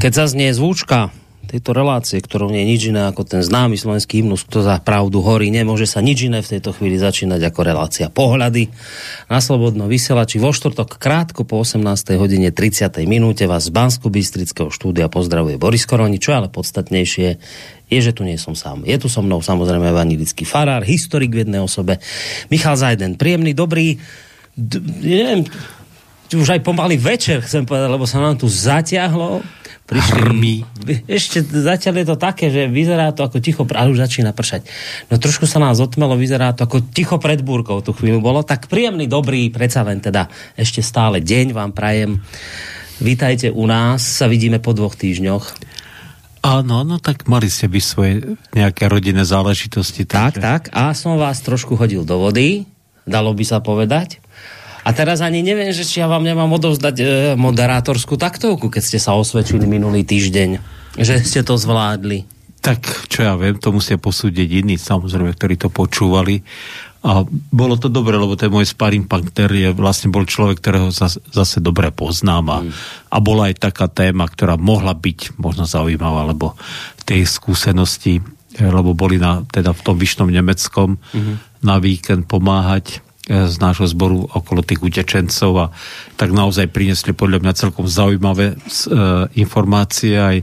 [0.00, 1.12] Keď zaznie zvúčka
[1.44, 5.20] tejto relácie, ktorou nie je nič iné ako ten známy slovenský hymnus, kto za pravdu
[5.20, 8.72] horí, nemôže sa nič iné v tejto chvíli začínať ako relácia pohľady
[9.28, 10.40] na slobodnom vysielači.
[10.40, 12.16] Vo štvrtok krátko po 18.
[12.16, 12.96] hodine 30.
[13.04, 17.28] minúte vás z bansko bystrického štúdia pozdravuje Boris Koroni, čo ale podstatnejšie
[17.92, 18.88] je, že tu nie som sám.
[18.88, 22.00] Je tu so mnou samozrejme evangelický farár, historik v jednej osobe,
[22.48, 24.00] Michal Zajden, príjemný, dobrý,
[24.56, 25.44] d- neviem,
[26.32, 29.59] už aj pomaly večer, chcem povedať, lebo sa nám tu zatiahlo
[29.90, 30.22] prišli...
[30.22, 30.54] Hrmi.
[31.10, 34.70] Ešte zatiaľ je to také, že vyzerá to ako ticho, ale už začína pršať.
[35.10, 38.46] No trošku sa nás otmelo, vyzerá to ako ticho pred búrkou tú chvíľu bolo.
[38.46, 42.22] Tak príjemný, dobrý, predsa len teda ešte stále deň vám prajem.
[43.02, 45.44] Vítajte u nás, sa vidíme po dvoch týždňoch.
[46.40, 50.08] Áno, no tak mali ste by svoje nejaké rodinné záležitosti.
[50.08, 50.40] Tak, takže...
[50.40, 50.62] tak.
[50.72, 52.64] A som vás trošku hodil do vody,
[53.04, 54.22] dalo by sa povedať.
[54.84, 57.04] A teraz ani neviem, že či ja vám nemám odovzdať e,
[57.36, 60.50] moderátorskú taktovku, keď ste sa osvedčili minulý týždeň,
[60.96, 62.24] že ste to zvládli.
[62.60, 66.44] Tak, čo ja viem, to musia posúdiť iní, samozrejme, ktorí to počúvali.
[67.00, 71.24] A bolo to dobre, lebo ten môj sparring partner je vlastne bol človek, ktorého zase,
[71.32, 72.72] zase dobre poznám a, mm.
[73.08, 76.52] a bola aj taká téma, ktorá mohla byť možno zaujímavá, lebo
[77.08, 78.20] tej skúsenosti,
[78.60, 81.64] lebo boli na, teda v tom vyšnom Nemeckom mm-hmm.
[81.64, 83.00] na víkend pomáhať
[83.30, 85.66] z nášho zboru okolo tých utečencov a
[86.18, 88.56] tak naozaj priniesli podľa mňa celkom zaujímavé e,
[89.38, 90.36] informácie aj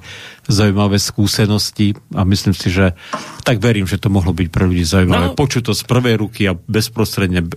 [0.47, 2.95] zaujímavé skúsenosti a myslím si, že
[3.43, 5.31] tak verím, že to mohlo byť pre ľudí zaujímavé.
[5.31, 5.37] No.
[5.37, 7.47] Počuť to z prvej ruky a bezprostredne e,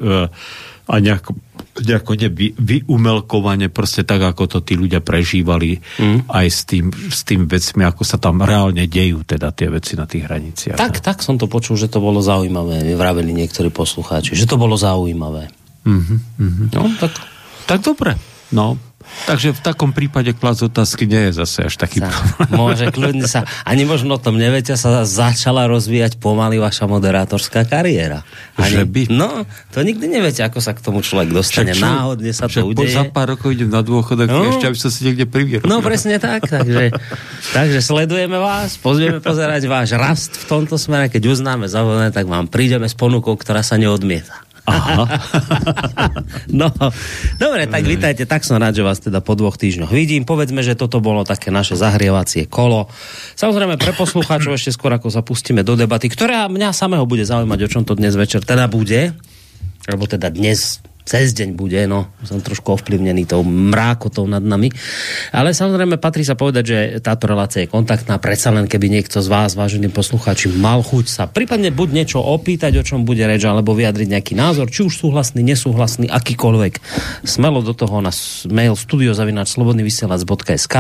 [0.91, 1.39] a nejako,
[1.79, 6.27] nejako ne, vy, vyumelkovane, proste tak, ako to tí ľudia prežívali mm.
[6.27, 10.11] aj s tým, s tým vecmi, ako sa tam reálne dejú teda tie veci na
[10.11, 10.77] tých hraniciach.
[10.77, 11.05] Tak, no.
[11.07, 15.55] tak som to počul, že to bolo zaujímavé, vraveli niektorí poslucháči, že to bolo zaujímavé.
[15.87, 16.67] Mm-hmm, mm-hmm.
[16.75, 17.13] No, tak...
[17.71, 18.19] tak dobre.
[18.51, 18.90] No,
[19.29, 22.11] Takže v takom prípade klas otázky nie je zase až taký sa,
[22.51, 28.25] Môže kľudne sa, ani možno o tom neviete, sa začala rozvíjať pomaly vaša moderátorská kariéra.
[28.57, 29.03] Ani, že by?
[29.13, 31.77] No, to nikdy neviete, ako sa k tomu človek dostane.
[31.77, 32.97] Však, Náhodne sa to udeje.
[32.97, 35.69] Za pár rokov idem na dôchodok, no, ešte aby sa si niekde privieral.
[35.69, 36.91] No presne tak, takže,
[37.57, 42.49] takže sledujeme vás, pozrieme pozerať váš rast v tomto smere, keď uznáme za tak vám
[42.49, 44.50] prídeme s ponukou, ktorá sa neodmieta.
[44.71, 45.05] Aha.
[46.61, 46.71] no,
[47.37, 50.23] dobre, tak vítajte, tak som rád, že vás teda po dvoch týždňoch vidím.
[50.23, 52.87] Povedzme, že toto bolo také naše zahrievacie kolo.
[53.35, 57.59] Samozrejme pre poslucháčov ešte skôr, ako sa pustíme do debaty, ktorá mňa samého bude zaujímať,
[57.67, 59.13] o čom to dnes večer teda bude,
[59.91, 64.71] alebo teda dnes cez deň bude, no, som trošku ovplyvnený tou mrákotou nad nami.
[65.35, 69.29] Ale samozrejme patrí sa povedať, že táto relácia je kontaktná, predsa len keby niekto z
[69.29, 73.75] vás, vážení poslucháči, mal chuť sa prípadne buď niečo opýtať, o čom bude reč, alebo
[73.75, 76.81] vyjadriť nejaký názor, či už súhlasný, nesúhlasný, akýkoľvek.
[77.25, 78.13] Smelo do toho na
[78.51, 80.77] mail studiozavinač.slobodnyvysielac.sk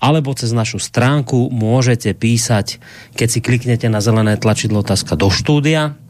[0.00, 2.80] alebo cez našu stránku môžete písať,
[3.12, 6.00] keď si kliknete na zelené tlačidlo otázka do štúdia,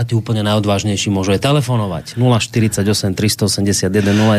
[0.00, 2.16] a tí úplne najodvážnejší môžu aj telefonovať.
[2.16, 3.92] 048 381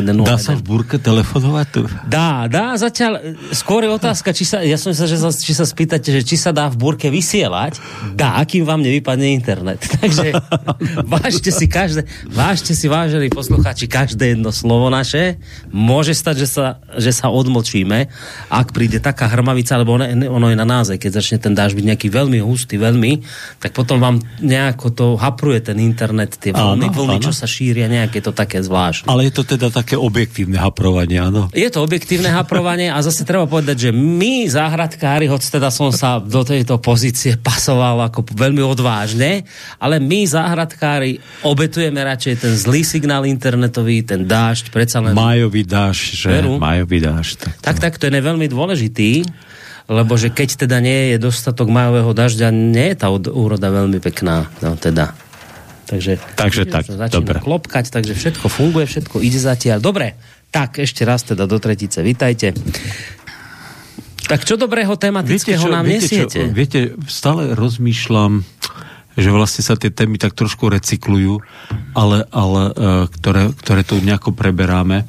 [0.09, 0.25] 0101.
[0.25, 1.66] Dá sa v burke telefonovať?
[2.09, 2.73] Dá, dá.
[2.81, 6.25] Zatiaľ skôr je otázka, či sa, ja som sa, že sa, či sa spýtate, že
[6.25, 7.77] či sa dá v burke vysielať.
[8.17, 9.85] Dá, akým vám nevypadne internet.
[10.01, 10.33] Takže
[11.05, 15.38] vážte si každé, vážte si, vážení poslucháči, každé jedno slovo naše.
[15.69, 16.66] Môže stať, že sa,
[16.97, 18.09] že sa odmočíme,
[18.50, 21.85] ak príde taká hrmavica, alebo ono, ono je na náze, keď začne ten dáž byť
[21.85, 23.21] nejaký veľmi hustý, veľmi,
[23.61, 27.25] tak potom vám nejako to hap hapruje ten internet, tie vlny, áno, vlny áno.
[27.28, 29.12] čo sa šíria, nejaké to také zvláštne.
[29.12, 31.51] Ale je to teda také objektívne haprovanie, áno?
[31.51, 36.24] Je to objektívne haprovanie a zase treba povedať, že my, záhradkári, hoď teda som sa
[36.24, 39.44] do tejto pozície pasoval ako veľmi odvážne,
[39.75, 45.19] ale my, záhradkári, obetujeme radšej ten zlý signál internetový, ten dážď, predsa len...
[45.19, 46.30] Majový dážď, že?
[46.31, 46.56] Veru?
[46.63, 47.36] Majový dážď.
[47.44, 47.63] Tak, to...
[47.68, 49.27] tak, tak, to je veľmi dôležitý
[49.92, 54.48] lebo že keď teda nie je dostatok majového dažďa, nie je tá úroda veľmi pekná.
[54.63, 55.12] No teda.
[55.91, 57.38] Takže, takže tak, začína dobre.
[57.43, 59.83] klopkať, takže všetko funguje, všetko ide zatiaľ.
[59.83, 60.15] Dobre,
[60.47, 62.55] tak ešte raz teda do tretice, vitajte.
[64.31, 66.39] Tak čo dobrého tematického viete, čo, nám viete, nesiete?
[66.47, 66.79] Čo, viete,
[67.11, 68.47] stále rozmýšľam,
[69.19, 71.43] že vlastne sa tie témy tak trošku recyklujú,
[71.91, 75.03] ale, ale uh, ktoré, ktoré tu nejako preberáme.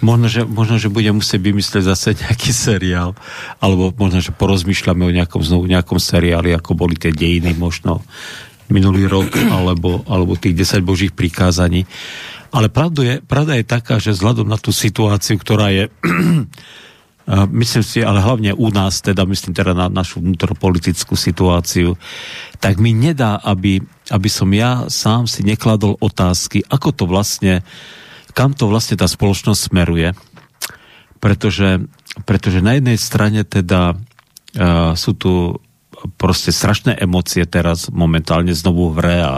[0.00, 3.16] Možno že, možno, že budem musieť vymyslieť zase nejaký seriál,
[3.60, 8.04] alebo možno, že porozmýšľame o nejakom, znovu nejakom seriáli, ako boli tie dejiny možno
[8.70, 11.86] minulý rok, alebo, alebo tých 10 božích prikázaní.
[12.54, 15.90] Ale pravda je, pravda je taká, že vzhľadom na tú situáciu, ktorá je,
[17.64, 21.98] myslím si, ale hlavne u nás, teda myslím teda na našu vnútropolitickú situáciu,
[22.62, 23.82] tak mi nedá, aby,
[24.12, 27.66] aby som ja sám si nekladol otázky, ako to vlastne,
[28.36, 30.14] kam to vlastne tá spoločnosť smeruje
[31.24, 31.80] pretože,
[32.28, 35.56] pretože na jednej strane teda uh, sú tu
[36.20, 39.34] proste strašné emócie teraz momentálne znovu v hre a,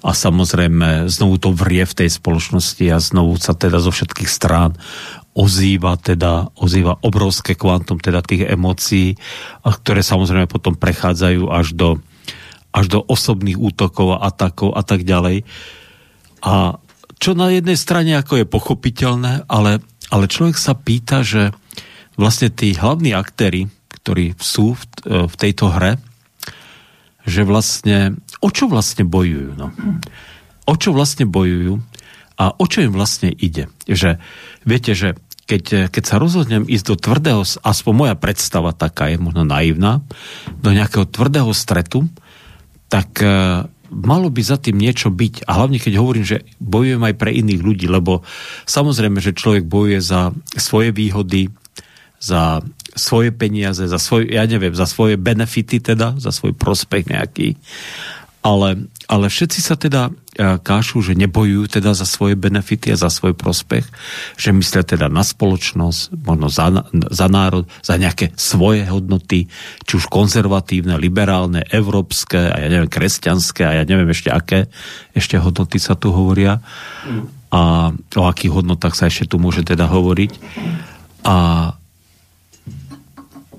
[0.00, 4.76] a samozrejme znovu to vrie v tej spoločnosti a znovu sa teda zo všetkých strán
[5.30, 9.14] ozýva teda, ozýva obrovské kvantum teda tých emócií,
[9.62, 11.88] ktoré samozrejme potom prechádzajú až do,
[12.74, 15.46] až do osobných útokov a atakov a tak ďalej.
[16.42, 16.82] A
[17.20, 19.78] čo na jednej strane ako je pochopiteľné, ale,
[20.10, 21.54] ale človek sa pýta, že
[22.18, 23.70] vlastne tí hlavní aktéry,
[24.02, 24.82] ktorí sú v,
[25.28, 26.00] v tejto hre,
[27.28, 29.54] že vlastne, o čo vlastne bojujú?
[29.54, 29.68] No?
[30.64, 31.78] O čo vlastne bojujú
[32.40, 33.68] a o čo im vlastne ide?
[33.84, 34.16] Že,
[34.64, 39.42] viete, že keď, keď sa rozhodnem ísť do tvrdého, aspoň moja predstava taká je možno
[39.42, 39.98] naivná,
[40.62, 42.06] do nejakého tvrdého stretu,
[42.86, 43.18] tak
[43.90, 45.50] malo by za tým niečo byť.
[45.50, 48.22] A hlavne, keď hovorím, že bojujem aj pre iných ľudí, lebo
[48.64, 51.50] samozrejme, že človek bojuje za svoje výhody,
[52.22, 52.62] za
[52.96, 57.54] svoje peniaze, za svoj, ja neviem, za svoje benefity teda, za svoj prospech nejaký.
[58.40, 63.12] Ale, ale všetci sa teda e, kášu, že nebojujú teda za svoje benefity a za
[63.12, 63.84] svoj prospech,
[64.40, 69.52] že myslia teda na spoločnosť, možno za, za národ, za nejaké svoje hodnoty,
[69.84, 74.72] či už konzervatívne, liberálne, európske a ja neviem, kresťanské a ja neviem ešte aké
[75.12, 76.64] ešte hodnoty sa tu hovoria
[77.50, 80.32] a o akých hodnotách sa ešte tu môže teda hovoriť.
[81.26, 81.36] A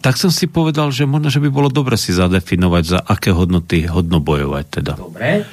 [0.02, 3.86] tak som si povedal, že možno, že by bolo dobre si zadefinovať, za aké hodnoty
[3.86, 4.94] hodno bojovať teda.
[4.98, 5.46] Dobre.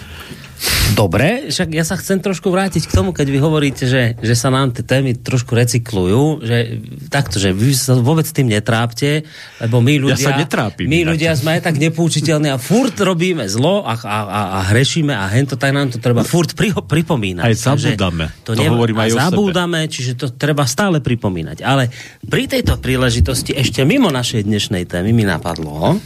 [0.97, 4.51] Dobre, však ja sa chcem trošku vrátiť k tomu, keď vy hovoríte, že, že sa
[4.51, 6.81] nám tie témy trošku recyklujú, že
[7.13, 9.23] takto, že vy sa vôbec tým netrápte,
[9.63, 13.47] lebo my ľudia, ja sa netrápim, my ľudia sme aj tak nepoučiteľní a furt robíme
[13.47, 17.45] zlo a, a, a, a hrešíme a hento, tak nám to treba furt pri, pripomínať.
[17.47, 18.33] Aj zabúdame.
[18.43, 21.63] To, to ne, hovorím aj zabúdame, čiže to treba stále pripomínať.
[21.63, 21.93] Ale
[22.27, 26.01] pri tejto príležitosti ešte mimo našej dnešnej témy mi napadlo,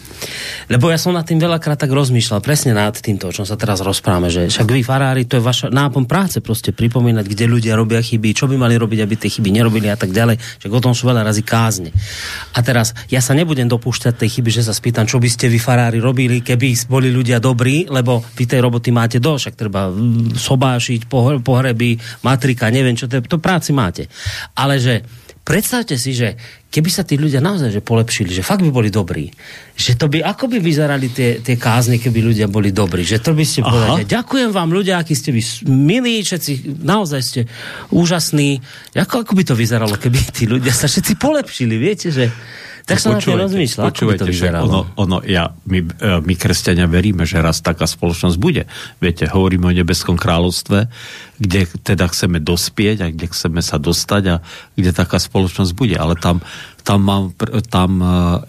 [0.69, 3.81] lebo ja som nad tým veľakrát tak rozmýšľal, presne nad týmto, o čom sa teraz
[3.81, 8.01] rozprávame, že však vy farári, to je vaša nápom práce proste pripomínať, kde ľudia robia
[8.01, 10.41] chyby, čo by mali robiť, aby tie chyby nerobili a tak ďalej.
[10.41, 11.91] Však o tom sú veľa razy kázne.
[12.57, 15.59] A teraz ja sa nebudem dopúšťať tej chyby, že sa spýtam, čo by ste vy
[15.61, 20.39] farári robili, keby boli ľudia dobrí, lebo vy tej roboty máte dosť, však treba mm,
[20.39, 21.07] sobášiť,
[21.43, 24.09] pohreby, matrika, neviem čo, to, to práci máte.
[24.57, 26.39] Ale že predstavte si, že
[26.71, 29.29] keby sa tí ľudia naozaj že polepšili, že fakt by boli dobrí,
[29.75, 33.35] že to by, ako by vyzerali tie, tie kázne, keby ľudia boli dobrí, že to
[33.35, 37.41] by ste povedali, ďakujem vám ľudia, akí ste vy milí, všetci naozaj ste
[37.91, 38.63] úžasní.
[38.97, 42.31] Ako, ako by to vyzeralo, keby tí ľudia sa všetci polepšili, viete, že
[42.83, 44.67] tak som na to rozmýšľal, ako by to vyzeralo.
[44.67, 48.67] Ono, ono, ja, my, e, my kresťania veríme, že raz taká spoločnosť bude.
[48.99, 50.91] Viete, hovoríme o nebeskom kráľovstve,
[51.39, 54.37] kde teda chceme dospieť a kde chceme sa dostať a
[54.75, 55.95] kde taká spoločnosť bude.
[55.95, 56.43] Ale tam
[56.83, 57.25] tam, mám,
[57.71, 58.07] tam e,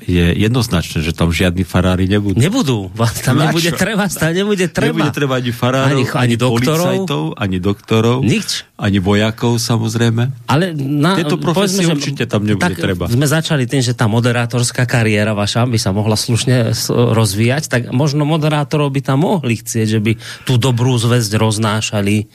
[0.10, 2.42] je jednoznačné, že tam žiadni farári nebudú.
[2.42, 2.90] Nebudú.
[3.22, 3.78] Tam Na nebude čo?
[3.78, 5.06] treba, tam nebude treba.
[5.06, 6.94] Nebude treba ani farárov, ani, ani, ani doktorov,
[7.38, 8.66] ani doktorov, Nič.
[8.74, 10.50] Ani vojakov samozrejme.
[10.50, 13.06] Ale na, Tieto profesie povedzme, určite tam nebude tak treba.
[13.06, 18.26] Sme začali tým, že tá moderátorská kariéra vaša by sa mohla slušne rozvíjať, tak možno
[18.26, 20.18] moderátorov by tam mohli chcieť, že by
[20.50, 22.26] tú dobrú zväzť roznášali,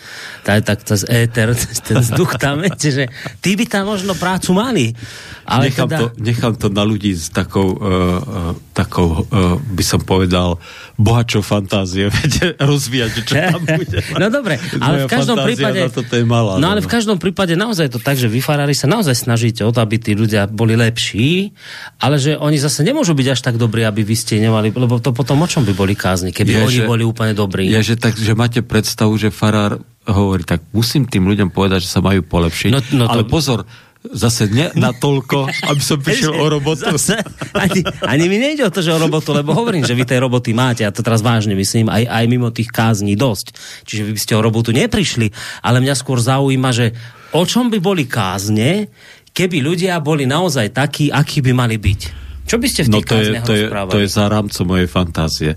[0.47, 3.05] tak, tak cez éter, ten vzduch tam, viete, že
[3.43, 4.95] tí by tam možno prácu mali.
[5.43, 5.99] Ale nechám, teda...
[5.99, 10.61] to, nechám to na ľudí s takou, uh, uh, takou uh, by som povedal,
[10.95, 13.99] bohačou fantázie, viete, rozvíjať, čo tam bude.
[14.15, 15.83] no dobre, ale v každom prípade...
[15.83, 18.39] Na toto je malá, no ale v každom prípade naozaj je to tak, že vy
[18.39, 21.51] farári sa naozaj snažíte o to, aby tí ľudia boli lepší,
[21.99, 25.11] ale že oni zase nemôžu byť až tak dobrí, aby vy ste nemali, lebo to
[25.11, 27.67] potom o čom by boli kázni, keby je, oni že, boli úplne dobrí.
[27.67, 31.91] Je, že, tak, že máte predstavu, že farár hovorí, tak musím tým ľuďom povedať, že
[31.91, 32.71] sa majú polepšiť.
[32.73, 33.13] No, no to...
[33.13, 33.69] Ale pozor,
[34.07, 36.87] zase ne toľko, aby som prišiel o robotu.
[36.95, 37.19] Zase,
[37.53, 40.55] ani, ani mi nejde o to, že o robotu, lebo hovorím, že vy tej roboty
[40.55, 43.55] máte, a to teraz vážne myslím, aj, aj mimo tých kázní dosť.
[43.85, 45.35] Čiže vy by ste o robotu neprišli,
[45.67, 46.95] ale mňa skôr zaujíma, že
[47.35, 48.89] o čom by boli kázne,
[49.35, 52.28] keby ľudia boli naozaj takí, akí by mali byť.
[52.49, 55.53] Čo by ste v no to je, to, je, to je za rámcom mojej fantázie.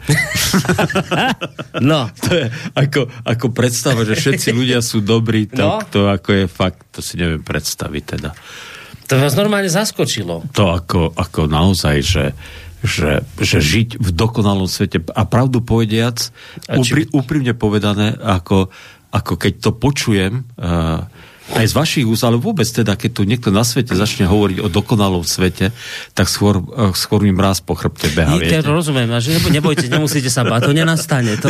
[1.80, 2.12] no.
[2.28, 2.46] To je
[2.76, 5.80] ako, ako predstava, že všetci ľudia sú dobrí, tak no.
[5.88, 8.30] to ako je fakt, to si neviem predstaviť teda.
[9.08, 10.44] To vás normálne zaskočilo.
[10.56, 12.26] To ako, ako naozaj, že,
[12.84, 16.32] že, že žiť v dokonalom svete a pravdu povediac,
[16.72, 18.72] úpri, úprimne povedané, ako,
[19.12, 21.08] ako keď to počujem uh,
[21.56, 24.68] aj z vašich úst, ale vôbec teda, keď tu niekto na svete začne hovoriť o
[24.72, 25.76] dokonalom svete,
[26.16, 28.40] tak skôr, uh, skôr mi mráz po chrbte beha.
[28.40, 31.36] Nie, to rozumiem, že nebojte, nemusíte sa báť, to nenastane.
[31.40, 31.48] To,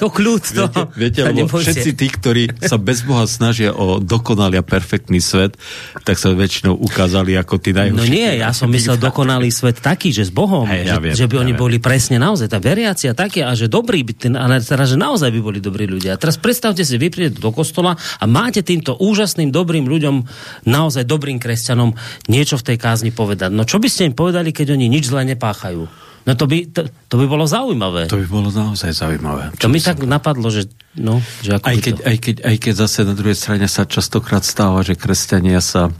[0.00, 0.64] to kľud, to...
[0.96, 5.58] Viete, viete lebo všetci tí, ktorí sa bez Boha snažia o dokonalý a perfektný svet,
[6.04, 7.98] tak sa väčšinou ukázali ako tí najhorší.
[7.98, 11.14] No nie, ja som myslel dokonalý svet taký, že s Bohom, hey, ja že, viem,
[11.14, 11.62] že by ja oni viem.
[11.62, 15.58] boli presne naozaj, tá veriacia také, a že dobrí, ale teraz, že naozaj by boli
[15.58, 16.14] dobrí ľudia.
[16.14, 20.22] A teraz predstavte si, vy prídete do kostola a máte týmto úžasným, dobrým ľuďom,
[20.70, 21.96] naozaj dobrým kresťanom
[22.30, 23.50] niečo v tej kázni povedať.
[23.50, 25.90] No čo by ste im povedali, keď oni nič zle nepáchajú?
[26.24, 28.08] No to by, to, to by bolo zaujímavé.
[28.08, 29.52] To by bolo naozaj zaujímavé.
[29.60, 32.02] To mi tak napadlo, že, no, že ako aj, keď, to...
[32.08, 35.92] aj, keď, aj keď zase na druhej strane sa častokrát stáva, že kresťania sa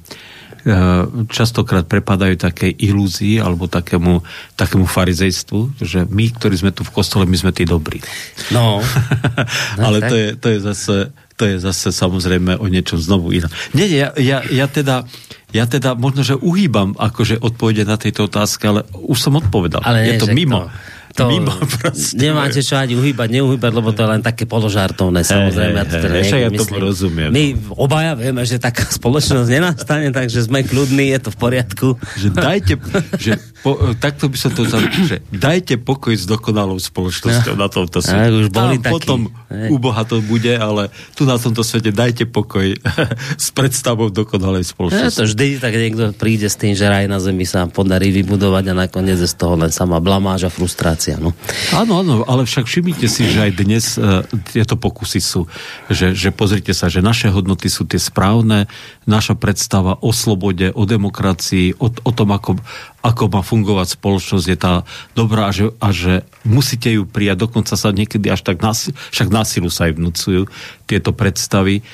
[0.64, 4.24] Eh, častokrát prepadajú také ilúzii alebo takému,
[4.56, 8.00] takému farizejstvu, že my, ktorí sme tu v kostole, my sme tí dobrí.
[8.48, 8.80] No.
[9.84, 10.96] Ale to je, to je zase
[11.34, 13.50] to je zase samozrejme o niečom znovu iné.
[13.74, 15.06] Nie, ja, ja, ja teda
[15.54, 19.86] ja teda možno, že uhýbam akože odpovede na tejto otázke, ale už som odpovedal.
[19.86, 20.66] Ale je to mimo.
[20.66, 22.18] To to mimo proste.
[22.18, 25.86] nemáte čo ani uhýbať, neuhýbať, lebo to je len také položartovné, samozrejme.
[25.86, 27.30] Hey, hey, hey, ja to rozumiem.
[27.30, 31.88] My obaja vieme, že taká spoločnosť nenastane, takže sme kľudní, je to v poriadku.
[32.18, 32.74] Že dajte,
[33.22, 37.68] že po, takto by som to vzal, že dajte pokoj s dokonalou spoločnosťou no, na
[37.70, 38.34] tomto svete.
[38.34, 38.90] už boli takí.
[38.90, 39.70] potom hey.
[39.70, 42.74] u Boha to bude, ale tu na tomto svete dajte pokoj
[43.44, 45.14] s predstavou dokonalej spoločnosti.
[45.14, 48.74] Ja, to vždy tak niekto príde s tým, že raj na zemi sa podarí vybudovať
[48.74, 51.20] a nakoniec je z toho len sama blamáž a frustrácia situácia.
[51.20, 51.36] No.
[51.76, 55.44] Áno, áno, ale však všimnite si, že aj dnes uh, tieto pokusy sú,
[55.92, 58.66] že, že pozrite sa, že naše hodnoty sú tie správne,
[59.04, 62.56] naša predstava o slobode, o demokracii, o, o tom, ako,
[63.04, 64.74] ako má fungovať spoločnosť, je tá
[65.12, 69.28] dobrá a že, a že musíte ju prijať, dokonca sa niekedy až tak násil, však
[69.28, 70.48] násilu sa aj vnúcujú
[70.88, 71.84] tieto predstavy.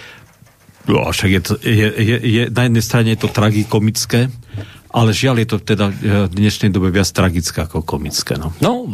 [0.89, 4.33] No, však je, to, je, je, je, na jednej strane je to tragikomické,
[4.91, 8.35] ale žiaľ je to teda e, v dnešnej dobe viac tragické ako komické.
[8.35, 8.87] No, no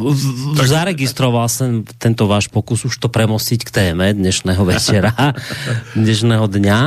[0.53, 0.69] tak...
[0.69, 5.13] zaregistroval som tento váš pokus už to premostiť k téme dnešného večera,
[5.99, 6.81] dnešného dňa.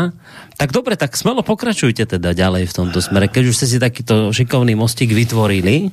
[0.60, 3.32] Tak dobre, tak smelo pokračujte teda ďalej v tomto smere.
[3.32, 5.90] Keď už ste si takýto šikovný mostík vytvorili,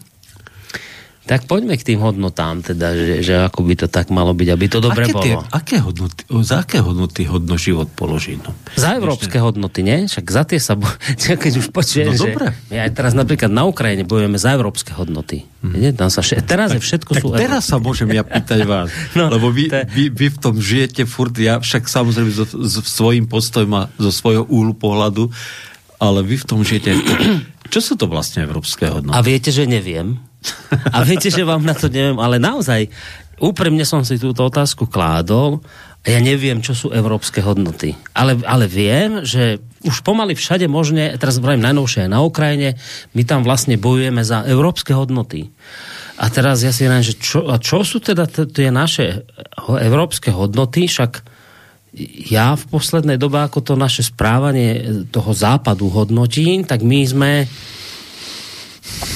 [1.26, 4.66] tak poďme k tým hodnotám, teda, že, že ako by to tak malo byť, aby
[4.71, 5.42] to dobre aké tie, bolo.
[5.50, 8.38] Aké hodnoty, za aké hodnoty hodno život položí?
[8.38, 8.54] No?
[8.78, 9.42] Za európske Ešte...
[9.42, 10.06] hodnoty, nie?
[10.06, 10.78] Však za tie sa...
[10.78, 10.87] Bo...
[11.42, 12.54] Keď už počujem, no, že dobre.
[12.71, 15.42] my aj teraz napríklad na Ukrajine bojujeme za európske hodnoty.
[15.66, 15.90] Hmm.
[15.99, 16.47] Tam sa vše...
[16.47, 17.26] Teraz je všetko tak, sú...
[17.35, 19.83] Tak teraz sa môžem ja pýtať vás, no, lebo vy, je...
[19.90, 24.14] vy, vy v tom žijete furt, ja však samozrejme so, so svojím postojom a zo
[24.14, 25.26] svojho úhlu pohľadu,
[25.99, 26.95] ale vy v tom žijete...
[27.75, 29.11] Čo sú to vlastne európske hodnoty?
[29.11, 30.23] A viete, že neviem.
[30.95, 32.91] A viete, že vám na to neviem, ale naozaj
[33.41, 35.61] úprimne som si túto otázku kládol
[36.07, 37.99] a ja neviem, čo sú európske hodnoty.
[38.15, 42.79] Ale, ale viem, že už pomaly všade možne, teraz vravím najnovšie aj na Ukrajine,
[43.12, 45.50] my tam vlastne bojujeme za európske hodnoty.
[46.17, 49.26] A teraz ja si neviem, že čo, a čo sú teda tie naše
[49.67, 51.26] európske hodnoty, však
[52.29, 57.33] ja v poslednej dobe, ako to naše správanie toho západu hodnotím, tak my sme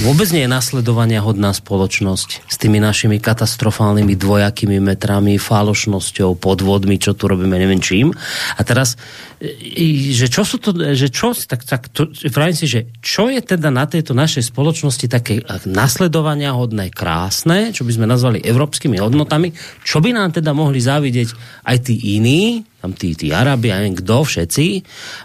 [0.02, 7.14] vôbec nie je nasledovania hodná spoločnosť s tými našimi katastrofálnymi dvojakými metrami, falošnosťou, podvodmi, čo
[7.14, 8.12] tu robíme, neviem čím.
[8.56, 8.98] A teraz,
[9.40, 13.88] že čo sú to, že čo, tak, tak to, si, že čo je teda na
[13.88, 20.12] tejto našej spoločnosti také nasledovania hodné, krásne, čo by sme nazvali európskymi hodnotami, čo by
[20.12, 21.32] nám teda mohli závidieť
[21.64, 24.66] aj tí iní, tam tí, tí Arabi, a neviem kto, všetci,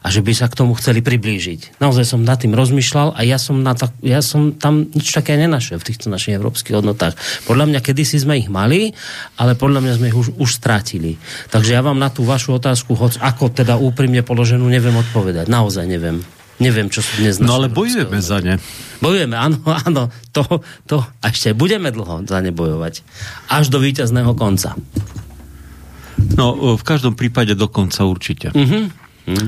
[0.04, 1.80] a že by sa k tomu chceli priblížiť.
[1.80, 5.40] Naozaj som nad tým rozmýšľal a ja som, na ta, ja som tam nič také
[5.40, 7.16] nenašiel v týchto našich európskych hodnotách.
[7.48, 8.92] Podľa mňa kedysi sme ich mali,
[9.40, 11.16] ale podľa mňa sme ich už, už strátili.
[11.48, 15.50] Takže ja vám na tú vašu otázku, hoď ako teda úprimne položenú, neviem odpovedať.
[15.50, 16.22] Naozaj neviem.
[16.56, 18.56] Neviem, čo sú dnes No ale bojujeme za ne.
[19.04, 20.08] Bojujeme, áno, áno.
[20.32, 23.04] To, to, a ešte budeme dlho za ne bojovať.
[23.52, 24.80] Až do víťazného konca.
[26.40, 28.56] No, v každom prípade dokonca určite.
[28.56, 28.88] Uh-huh.
[29.28, 29.48] Uh-huh.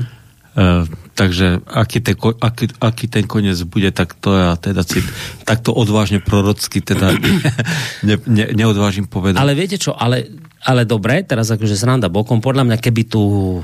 [0.58, 0.84] Uh,
[1.14, 5.00] takže aký ten, aký, aký ten koniec bude, tak to ja teda si
[5.46, 7.14] takto odvážne prorocky teda
[8.08, 9.38] ne, ne, neodvážim povedať.
[9.38, 10.26] Ale viete čo, ale,
[10.64, 13.62] ale dobre, teraz akože sranda bokom, podľa mňa keby tu uh,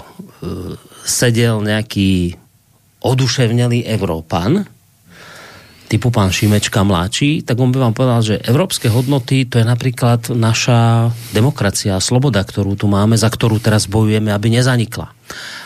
[1.02, 2.38] sedel nejaký
[3.04, 4.64] oduševnelý Európan,
[5.84, 10.32] typu pán Šimečka mladší, tak on by vám povedal, že európske hodnoty to je napríklad
[10.32, 15.12] naša demokracia, sloboda, ktorú tu máme, za ktorú teraz bojujeme, aby nezanikla.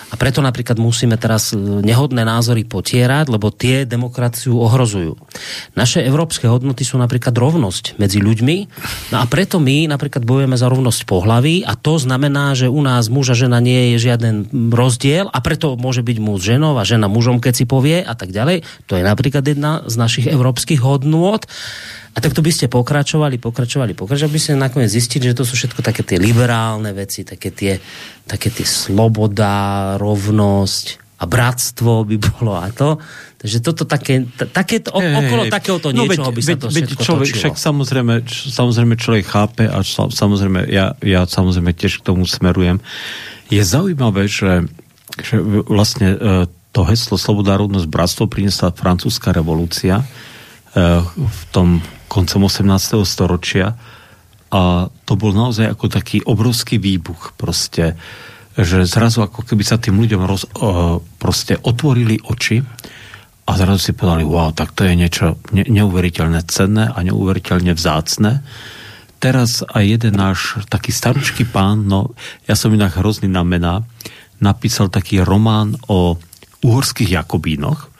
[0.08, 5.20] A preto napríklad musíme teraz e, nehodné názory potierať, lebo tie demokraciu ohrozujú.
[5.76, 8.56] Naše európske hodnoty sú napríklad rovnosť medzi ľuďmi
[9.12, 13.12] no a preto my napríklad bojujeme za rovnosť pohlaví a to znamená, že u nás
[13.12, 17.06] muž a žena nie je žiaden rozdiel a preto môže byť muž ženou a žena
[17.06, 18.64] mužom, keď si povie a tak ďalej.
[18.88, 21.44] To je napríklad jedna z našich európskych hodnôt.
[22.14, 25.80] A takto by ste pokračovali, pokračovali, pokračovali, by ste nakoniec zistili, že to sú všetko
[25.84, 27.76] také tie liberálne veci, také tie,
[28.24, 32.98] také tie sloboda, rovnosť a bratstvo by bolo a to.
[33.38, 37.02] Takže toto také, také to, okolo hey, takéhoto no, niečoho by sa to veď, všetko
[37.02, 37.40] človek, točilo.
[37.42, 42.82] Však samozrejme, samozrejme človek chápe a samozrejme ja, ja samozrejme tiež k tomu smerujem.
[43.50, 44.66] Je zaujímavé, že,
[45.22, 45.38] že
[45.70, 46.18] vlastne e,
[46.74, 50.04] to heslo Sloboda, rovnosť, bratstvo priniesla francúzska revolúcia e,
[51.02, 53.04] v tom koncom 18.
[53.04, 53.76] storočia
[54.48, 58.00] a to bol naozaj ako taký obrovský výbuch proste,
[58.56, 62.64] že zrazu ako keby sa tým ľuďom roz, uh, proste otvorili oči
[63.44, 68.40] a zrazu si povedali, wow, tak to je niečo ne, neuveriteľne cenné a neuveriteľne vzácne.
[69.20, 72.16] Teraz aj jeden náš taký staručký pán, no
[72.48, 73.84] ja som inak hrozný na mená,
[74.40, 76.16] napísal taký román o
[76.64, 77.92] uhorských jakobínoch.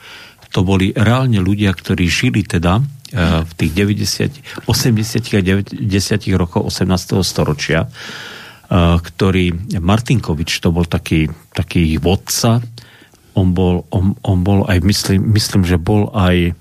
[0.57, 6.69] To boli reálne ľudia, ktorí žili teda Eh, v tých 90, 80 a 90 rokov
[6.69, 7.25] 18.
[7.25, 12.61] storočia, eh, ktorý Martinkovič, to bol taký, taký vodca,
[13.33, 16.53] on bol, on, on bol aj, myslím, myslím, že bol aj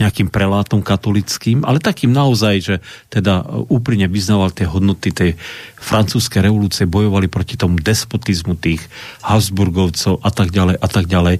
[0.00, 5.38] nejakým prelátom katolickým, ale takým naozaj, že teda úprimne vyznával tie hodnoty tej
[5.78, 8.82] francúzskej revolúcie, bojovali proti tomu despotizmu tých
[9.22, 11.38] Habsburgovcov a tak ďalej a tak ďalej.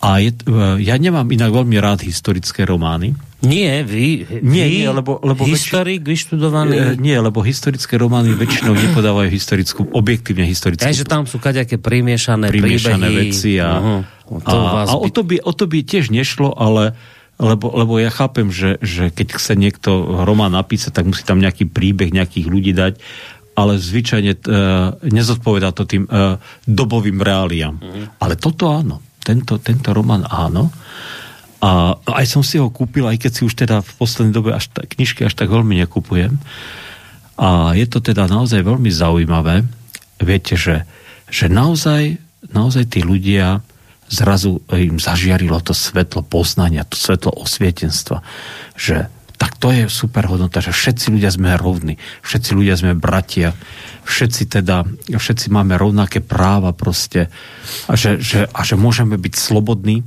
[0.00, 3.12] A je, e, ja nemám inak veľmi rád historické romány.
[3.44, 6.24] Nie, vy, nie, vy nie, lebo, lebo historik väč...
[6.24, 6.72] vyštudovaný...
[6.76, 10.88] E, nie, lebo historické romány väčšinou nepodávajú historickú, objektívne historickú...
[10.88, 13.28] Takže tam sú kaďaké primiešané, primiešané príbehy.
[13.28, 14.00] veci a, uh-huh.
[14.40, 16.96] to a, a o, to by, o to by tiež nešlo, ale
[17.40, 21.72] lebo, lebo ja chápem, že, že keď chce niekto román napísať, tak musí tam nejaký
[21.72, 23.00] príbeh nejakých ľudí dať,
[23.56, 24.44] ale zvyčajne uh,
[25.08, 26.36] nezodpovedá to tým uh,
[26.68, 27.80] dobovým reáliám.
[27.80, 28.04] Uh-huh.
[28.20, 30.72] Ale toto áno tento, tento román áno.
[31.60, 34.72] A aj som si ho kúpil, aj keď si už teda v poslednej dobe až
[34.72, 36.40] ta, knižky až tak veľmi nekupujem.
[37.36, 39.68] A je to teda naozaj veľmi zaujímavé.
[40.20, 40.88] Viete, že,
[41.28, 42.16] že naozaj,
[42.52, 43.60] naozaj tí ľudia
[44.10, 48.24] zrazu im zažiarilo to svetlo poznania, to svetlo osvietenstva,
[48.74, 49.06] že
[49.40, 53.56] tak to je super hodnota, že všetci ľudia sme rovní, všetci ľudia sme bratia,
[54.04, 54.84] všetci teda,
[55.16, 57.32] všetci máme rovnaké práva proste
[57.88, 60.04] a že, že, a že môžeme byť slobodní.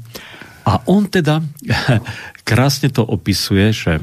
[0.69, 1.41] A on teda
[2.49, 4.01] krásne to opisuje, že e,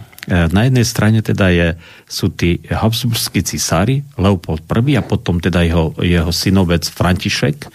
[0.50, 1.68] na jednej strane teda je,
[2.10, 7.70] sú tí habsburskí cisári, Leopold I a potom teda jeho, jeho synovec František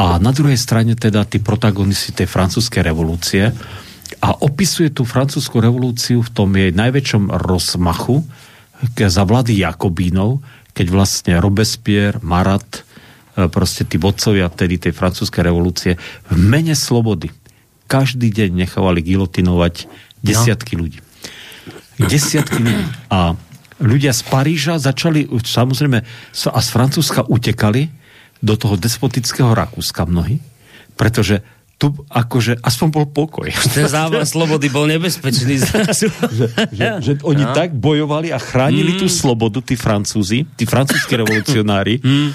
[0.00, 3.52] a na druhej strane teda tí protagonisti tej francúzskej revolúcie,
[4.22, 8.22] a opisuje tú francúzsku revolúciu v tom jej najväčšom rozmachu
[8.96, 10.44] za vlády Jakobínov,
[10.76, 12.84] keď vlastne Robespierre, Marat,
[13.34, 15.92] e, proste tí vodcovia vtedy tej francúzskej revolúcie
[16.28, 17.32] v mene slobody
[17.86, 19.88] každý deň nechávali gilotinovať
[20.20, 20.86] desiatky no.
[20.86, 20.98] ľudí.
[21.96, 22.84] Desiatky ľudí.
[23.08, 23.32] A
[23.80, 25.98] ľudia z Paríža začali, samozrejme,
[26.52, 27.88] a z Francúzska utekali
[28.44, 30.42] do toho despotického Rakúska mnohí,
[30.98, 31.40] pretože
[31.76, 33.52] tu akože aspoň bol pokoj.
[33.52, 35.60] Ten závan slobody bol nebezpečný
[35.92, 36.08] že,
[36.72, 37.52] že, že oni no.
[37.52, 39.00] tak bojovali a chránili mm.
[39.04, 42.28] tú slobodu, tí Francúzi, tí francúzski revolucionári, mm.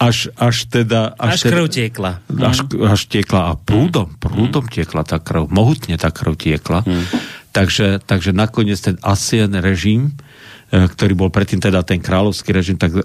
[0.00, 1.12] až, až teda...
[1.20, 2.12] Až, až teda, krv tiekla.
[2.40, 2.88] Až, mm.
[2.88, 4.16] až tiekla a prúdom, mm.
[4.16, 6.80] prúdom tiekla tá krv, mohutne tá krv tiekla.
[6.88, 7.04] Mm.
[7.52, 10.16] Takže, takže nakoniec ten Asien režim,
[10.72, 12.96] e, ktorý bol predtým teda ten kráľovský režim, tak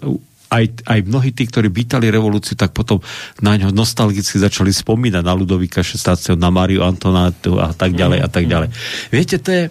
[0.51, 2.99] aj, aj mnohí tí, ktorí vítali revolúciu, tak potom
[3.39, 6.35] na ňo nostalgicky začali spomínať na Ludovika 16.
[6.35, 8.69] na Mariu Antonátu a tak ďalej a tak ďalej.
[9.09, 9.63] Viete, to je...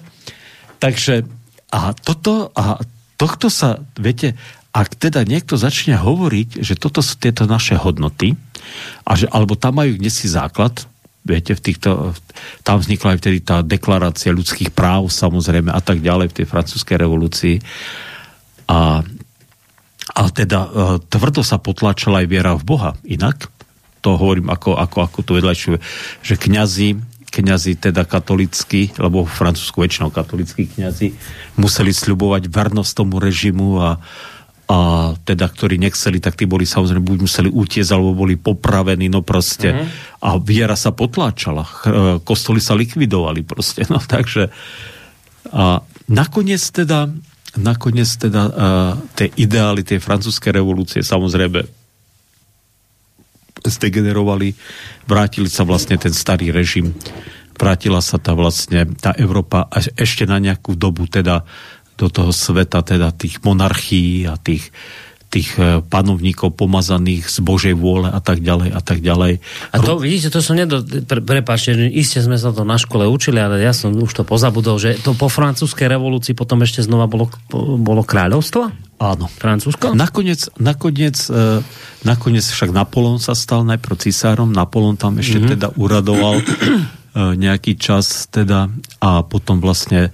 [0.81, 1.29] Takže
[1.69, 2.81] a toto a
[3.21, 4.33] tohto sa, viete,
[4.73, 8.33] ak teda niekto začne hovoriť, že toto sú tieto naše hodnoty,
[9.05, 10.87] a že, alebo tam majú dnes si základ,
[11.21, 12.17] viete, v týchto,
[12.65, 16.97] tam vznikla aj vtedy tá deklarácia ľudských práv, samozrejme, a tak ďalej v tej francúzskej
[16.97, 17.57] revolúcii.
[18.71, 19.05] A
[20.11, 20.69] a teda e,
[21.07, 22.91] tvrdo sa potlačila aj viera v Boha.
[23.07, 23.47] Inak,
[24.03, 25.71] to hovorím ako, ako, ako tu vedľajšiu,
[26.25, 26.89] že kňazi,
[27.31, 31.15] kňazi teda katolickí, lebo v Francúzsku väčšinou katolickí kňazi,
[31.61, 33.91] museli sľubovať vernosť tomu režimu a,
[34.67, 34.79] a
[35.23, 39.71] teda, ktorí nechceli, tak tí boli samozrejme buď museli utiecť, alebo boli popravení, no proste.
[39.71, 40.27] Mm-hmm.
[40.27, 41.63] A viera sa potláčala.
[41.63, 41.71] E,
[42.25, 43.87] kostoly sa likvidovali proste.
[43.87, 44.51] No takže
[45.51, 47.09] a nakoniec teda
[47.59, 48.53] nakoniec teda uh,
[49.19, 51.67] tie ideály tej francúzskej revolúcie samozrejme
[53.61, 54.55] zdegenerovali,
[55.05, 56.97] vrátili sa vlastne ten starý režim,
[57.59, 61.45] vrátila sa tá vlastne tá Európa ešte na nejakú dobu teda
[62.01, 64.73] do toho sveta teda tých monarchií a tých,
[65.31, 69.39] tých e, panovníkov pomazaných z Božej vôle a tak ďalej a tak ďalej.
[69.71, 70.83] A to, vidíte, to som nedo...
[70.83, 74.83] Pre, prepáčte, iste sme sa to na škole učili, ale ja som už to pozabudol,
[74.83, 77.31] že to po francúzskej revolúcii potom ešte znova bolo,
[77.79, 78.75] bolo kráľovstvo?
[78.99, 79.31] Áno.
[79.31, 79.95] Francúzsko?
[79.95, 81.63] Nakoniec, nakoniec, e,
[82.03, 85.53] nakoniec však Napoleon sa stal najprv cisárom, Napoleon tam ešte mm-hmm.
[85.55, 86.45] teda uradoval e,
[87.39, 88.67] nejaký čas teda
[88.99, 90.11] a potom vlastne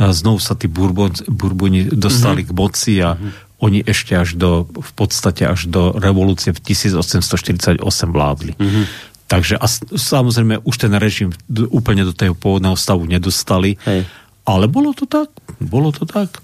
[0.00, 2.56] znovu sa tí Bourbon, Bourboni dostali mm-hmm.
[2.56, 3.49] k moci a mm-hmm.
[3.60, 8.56] Oni ešte až do, v podstate až do revolúcie v 1848 vládli.
[8.56, 8.84] Mm-hmm.
[9.30, 11.30] Takže a samozrejme už ten režim
[11.70, 13.78] úplne do toho pôvodného stavu nedostali.
[13.86, 14.08] Hej.
[14.42, 15.30] Ale bolo to tak.
[15.62, 16.42] Bolo to tak.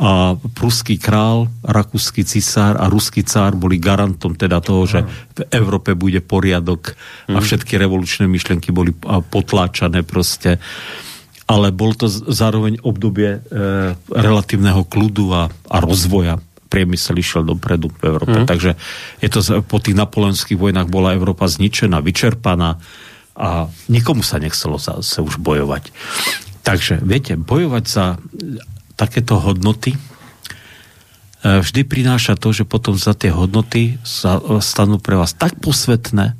[0.00, 5.00] A pruský král, rakúsky cisár a ruský cár boli garantom teda toho, že
[5.36, 6.92] v Európe bude poriadok
[7.32, 7.44] a mhm.
[7.44, 8.92] všetky revolučné myšlenky boli
[9.32, 10.60] potláčané proste.
[10.60, 11.09] Uh,
[11.50, 13.58] ale bol to zároveň obdobie e,
[14.06, 16.38] relatívneho kľudu a, a rozvoja.
[16.70, 18.38] Priemysel išiel dopredu v Európe.
[18.38, 18.46] Mm.
[18.46, 18.78] Takže
[19.18, 22.78] je to, po tých napoleonských vojnách bola Európa zničená, vyčerpaná
[23.34, 25.90] a nikomu sa nechcelo sa, sa už bojovať.
[26.62, 28.22] Takže, viete, bojovať za
[28.94, 29.98] takéto hodnoty e,
[31.42, 36.38] vždy prináša to, že potom za tie hodnoty sa, stanú pre vás tak posvetné,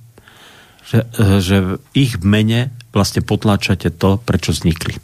[0.87, 4.99] že, e, že v ich mene vlastne potláčate to, prečo vznikli.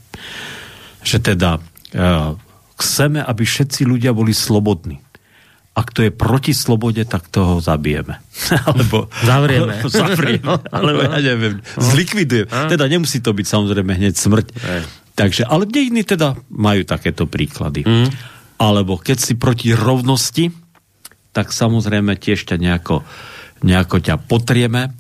[1.07, 1.61] Že teda e,
[2.77, 5.03] chceme, aby všetci ľudia boli slobodní.
[5.77, 8.17] Ak to je proti slobode, tak toho zabijeme.
[8.71, 9.75] alebo zavrieme.
[9.93, 10.57] zavrieme.
[10.73, 11.81] alebo ja neviem, no.
[11.81, 12.49] zlikvidujeme.
[12.49, 14.47] Teda nemusí to byť samozrejme hneď smrť.
[15.17, 17.85] Takže, ale dejiny teda majú takéto príklady.
[17.85, 18.09] Mm.
[18.57, 20.49] Alebo keď si proti rovnosti,
[21.37, 23.05] tak samozrejme tiež ťa nejako,
[23.61, 24.97] nejako ťa potrieme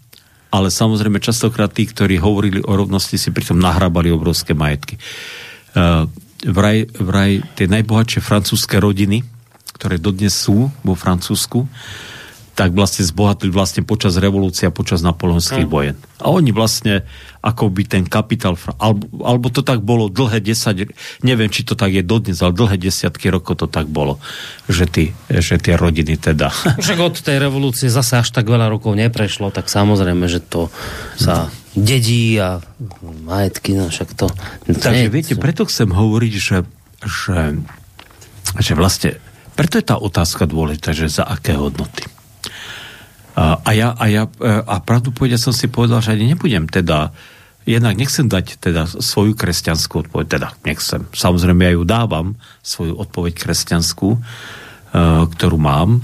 [0.56, 4.96] ale samozrejme častokrát tí, ktorí hovorili o rovnosti, si pritom nahrabali obrovské majetky.
[5.76, 6.08] Uh,
[6.48, 9.20] vraj, vraj tie najbohatšie francúzske rodiny,
[9.76, 11.68] ktoré dodnes sú vo Francúzsku,
[12.56, 15.72] tak vlastne zbohatli vlastne počas revolúcie a počas napoleonských mm.
[15.72, 15.96] vojen.
[16.24, 17.04] A oni vlastne
[17.44, 20.88] ako by ten kapitál, alebo, alebo to tak bolo dlhé desať,
[21.20, 24.16] neviem, či to tak je dodnes, ale dlhé desiatky rokov to tak bolo,
[24.72, 26.48] že, tí, že tie rodiny teda...
[26.82, 30.72] Však od tej revolúcie zase až tak veľa rokov neprešlo, tak samozrejme, že to
[31.20, 32.64] sa dedí a
[33.28, 34.32] majetky, no však to...
[34.64, 36.64] Takže viete, preto chcem hovoriť, že,
[37.04, 37.60] že,
[38.56, 39.20] že vlastne,
[39.52, 42.15] preto je tá otázka dôležitá, že za aké hodnoty.
[43.36, 47.12] A, ja, a, ja, e, a pravdu povedať som si povedal, že ani nebudem teda
[47.68, 51.04] jednak nechcem dať teda svoju kresťanskú odpoveď, teda nechcem.
[51.12, 54.18] Samozrejme ja ju dávam, svoju odpoveď kresťanskú, e,
[55.36, 56.00] ktorú mám,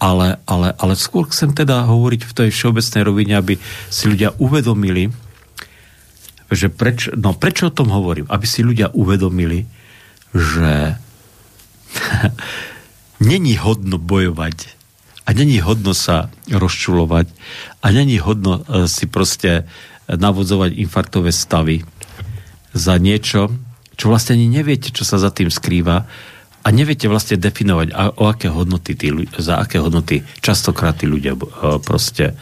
[0.00, 3.60] ale, ale, ale skôr chcem teda hovoriť v tej všeobecnej rovine, aby
[3.92, 5.12] si ľudia uvedomili,
[6.48, 8.24] že preč, no prečo o tom hovorím?
[8.32, 9.68] Aby si ľudia uvedomili,
[10.32, 10.96] že
[13.20, 14.79] není hodno bojovať
[15.24, 17.26] a není hodno sa rozčulovať
[17.84, 19.68] a není hodno e, si proste
[20.10, 21.86] navodzovať infarktové stavy
[22.74, 23.50] za niečo,
[23.94, 26.08] čo vlastne ani neviete, čo sa za tým skrýva
[26.60, 31.36] a neviete vlastne definovať, a o aké hodnoty tí, za aké hodnoty častokrát tí ľudia
[31.36, 31.40] e,
[31.80, 32.36] proste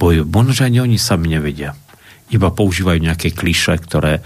[0.00, 0.24] bojujú.
[0.28, 1.76] Možno, že ani oni sami nevedia.
[2.32, 4.24] Iba používajú nejaké kliše, ktoré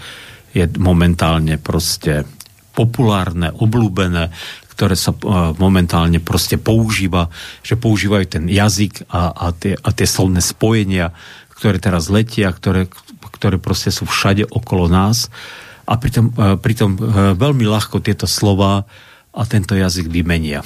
[0.55, 2.23] je momentálne proste
[2.71, 4.31] populárne, obľúbené,
[4.77, 7.33] ktoré sa uh, momentálne proste používa,
[7.65, 11.17] že používajú ten jazyk a, a, tie, a tie slovné spojenia,
[11.57, 12.85] ktoré teraz letia, ktoré,
[13.33, 15.33] ktoré proste sú všade okolo nás
[15.89, 18.85] a pritom, uh, pritom uh, veľmi ľahko tieto slova
[19.33, 20.61] a tento jazyk vymenia.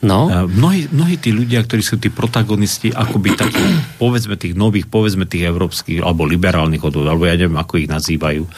[0.00, 0.32] No.
[0.48, 3.60] Mnohí, mnohí tí ľudia, ktorí sú tí protagonisti, akoby takí,
[4.00, 8.48] povedzme tých nových, povedzme tých európskych, alebo liberálnych odvod, alebo ja neviem, ako ich nazývajú,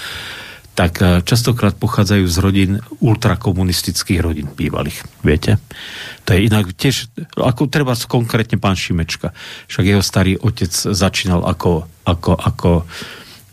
[0.73, 2.73] tak eh, častokrát pochádzajú z rodín
[3.05, 5.05] ultrakomunistických rodín bývalých.
[5.21, 5.61] Viete?
[6.25, 9.37] To je inak tiež, ako treba konkrétne pán Šimečka.
[9.69, 12.73] Však jeho starý otec začínal ako, ako, ako,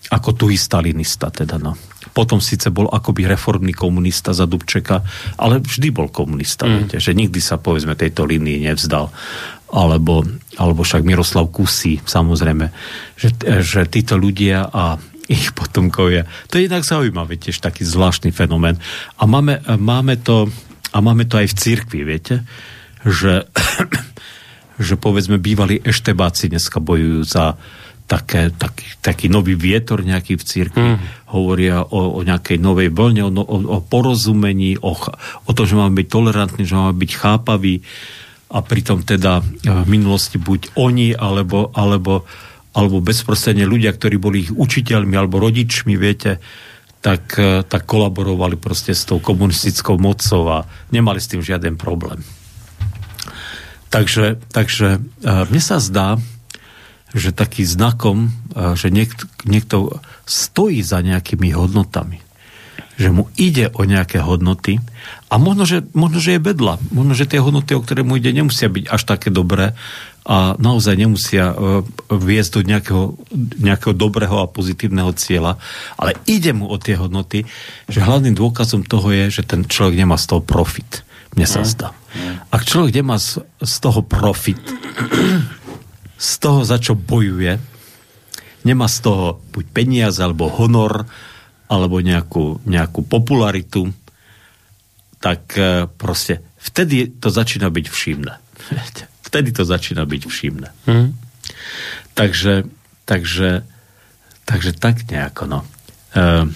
[0.10, 1.28] ako tuhý stalinista.
[1.34, 1.76] Teda no.
[2.16, 5.04] Potom síce bol akoby reformný komunista za Dubčeka,
[5.36, 6.66] ale vždy bol komunista.
[6.66, 6.74] Mm.
[6.84, 6.98] Viete?
[7.04, 9.12] Že nikdy sa povedzme tejto línii nevzdal
[9.70, 10.26] alebo,
[10.58, 12.74] alebo však Miroslav Kusí, samozrejme,
[13.14, 13.30] že,
[13.62, 14.98] že títo ľudia a
[15.30, 16.26] ich potomkovia.
[16.50, 18.82] To je inak zaujímavé, tiež taký zvláštny fenomén.
[19.22, 20.50] A máme, máme, to,
[20.90, 22.42] a máme to aj v cirkvi, viete,
[23.06, 23.46] že,
[24.90, 27.54] že povedzme bývalí eštebáci dneska bojujú za
[28.10, 30.82] také, taký, taký nový vietor nejaký v cirkvi.
[30.82, 31.00] Mm.
[31.30, 34.98] Hovoria o, o nejakej novej vlne, o, o, o porozumení, o,
[35.46, 37.86] o tom, že máme byť tolerantní, že máme byť chápaví
[38.50, 42.26] a pritom teda v minulosti buď oni, alebo, alebo,
[42.76, 46.38] alebo bezprostredne ľudia, ktorí boli ich učiteľmi alebo rodičmi, viete,
[47.00, 50.58] tak, tak kolaborovali proste s tou komunistickou mocou a
[50.92, 52.22] nemali s tým žiaden problém.
[53.90, 56.22] Takže, takže mne sa zdá,
[57.10, 58.30] že taký znakom,
[58.78, 59.98] že niekto, niekto
[60.30, 62.22] stojí za nejakými hodnotami,
[63.00, 64.84] že mu ide o nejaké hodnoty
[65.32, 66.76] a možno, že, možno, že je bedla.
[66.92, 69.72] Možno, že tie hodnoty, o ktoré mu ide, nemusia byť až také dobré
[70.28, 71.56] a naozaj nemusia
[72.12, 73.04] viesť do nejakého,
[73.64, 75.58] nejakého dobrého a pozitívneho cieľa,
[75.96, 77.48] ale ide mu o tie hodnoty,
[77.88, 81.08] že hlavným dôkazom toho je, že ten človek nemá z toho profit.
[81.40, 81.96] Mne sa zdá.
[82.52, 84.60] Ak človek nemá z, z toho profit,
[86.20, 87.58] z toho, za čo bojuje,
[88.68, 91.08] nemá z toho buď peniaz, alebo honor,
[91.70, 93.94] alebo nejakú, nejakú popularitu,
[95.22, 98.34] tak e, proste vtedy to začína byť všimné.
[99.30, 100.70] Vtedy to začína byť všimné.
[100.90, 101.14] Mm.
[102.18, 102.66] Takže,
[103.06, 103.62] takže,
[104.50, 105.60] takže tak nejako, no.
[106.18, 106.50] E,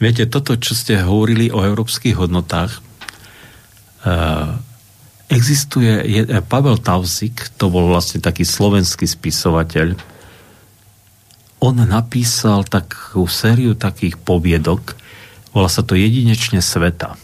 [0.00, 2.80] viete, toto, čo ste hovorili o európskych hodnotách,
[4.02, 4.58] Uh,
[5.30, 9.94] existuje, je, Pavel Tauzik, to bol vlastne taký slovenský spisovateľ,
[11.62, 14.98] on napísal takú sériu takých poviedok,
[15.54, 17.14] volá sa to Jedinečne sveta.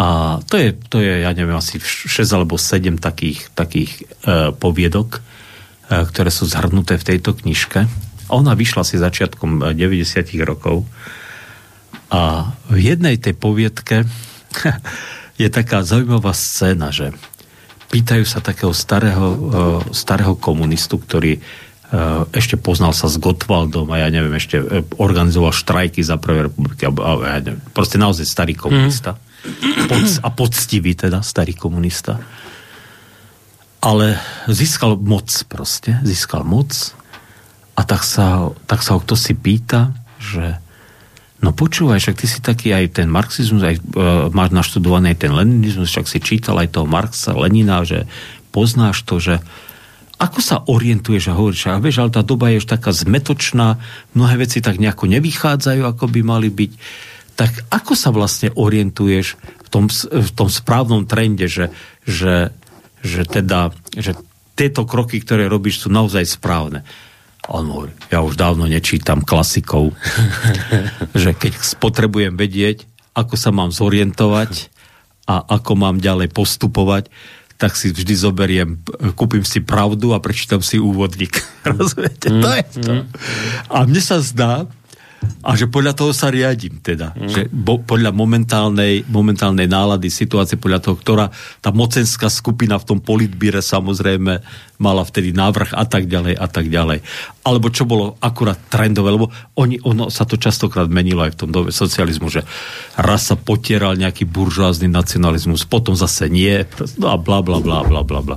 [0.00, 5.20] A to je, to je ja neviem, asi 6 alebo 7 takých, takých uh, poviedok,
[5.20, 7.84] uh, ktoré sú zhrnuté v tejto knižke.
[8.32, 10.88] Ona vyšla si začiatkom 90 rokov.
[12.08, 14.08] A v jednej tej poviedke
[15.40, 17.12] je taká zaujímavá scéna, že
[17.92, 21.40] pýtajú sa takého starého, uh, starého komunistu, ktorý
[22.34, 26.82] ešte poznal sa s Gottwaldom a ja neviem, ešte uh, organizoval štrajky za prvé republiky,
[26.82, 29.14] a, a, ja neviem, proste naozaj starý komunista.
[29.14, 29.86] Mm.
[29.86, 32.18] Pod, a poctivý teda, starý komunista.
[33.78, 34.18] Ale
[34.50, 36.74] získal moc proste, získal moc
[37.78, 40.58] a tak sa, tak sa ho kto si pýta, že
[41.36, 43.82] No počúvaj, však ty si taký aj ten marxizmus, aj e,
[44.32, 48.08] máš naštudovaný aj ten leninizmus, však si čítal aj toho Marxa, Lenina, že
[48.56, 49.44] poznáš to, že
[50.16, 53.76] ako sa orientuješ a hovoríš, a vieš, ale tá doba je už taká zmetočná,
[54.16, 56.72] mnohé veci tak nejako nevychádzajú, ako by mali byť.
[57.36, 61.68] Tak ako sa vlastne orientuješ v tom, v tom správnom trende, že,
[62.08, 62.48] že,
[63.04, 64.16] že teda, že
[64.56, 66.80] tieto kroky, ktoré robíš, sú naozaj správne.
[67.52, 69.92] On hovorí, ja už dávno nečítam klasikov,
[71.12, 74.72] že keď potrebujem vedieť, ako sa mám zorientovať
[75.28, 77.12] a ako mám ďalej postupovať,
[77.56, 78.76] tak si vždy zoberiem,
[79.16, 81.40] kúpim si pravdu a prečítam si úvodník.
[81.64, 82.28] Rozumiete?
[82.28, 82.92] Mm, to je to.
[82.92, 83.04] Mm.
[83.72, 84.68] A mne sa zdá,
[85.40, 87.16] a že podľa toho sa riadím teda.
[87.16, 87.30] Mm.
[87.30, 91.26] Že bo, podľa momentálnej, momentálnej nálady, situácie, podľa toho, ktorá
[91.62, 94.42] tá mocenská skupina v tom politbíre samozrejme
[94.76, 97.00] mala vtedy návrh a tak ďalej a tak ďalej.
[97.46, 101.50] Alebo čo bolo akurát trendové, lebo oni, ono sa to častokrát menilo aj v tom
[101.54, 102.42] dobe socializmu, že
[102.98, 106.66] raz sa potieral nejaký buržoázny nacionalizmus, potom zase nie,
[106.98, 108.36] no a bla bla bla bla bla bla.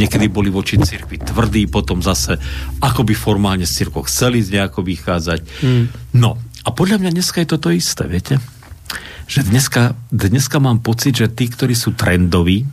[0.00, 2.40] Niekedy boli voči cirkvi tvrdí, potom zase
[2.80, 5.40] akoby formálne z cirkov chceli nejako vychádzať.
[5.60, 5.84] Mm.
[6.16, 8.40] No, a podľa mňa dneska je toto isté, viete?
[9.28, 12.64] Že dneska, dneska mám pocit, že tí, ktorí sú trendoví,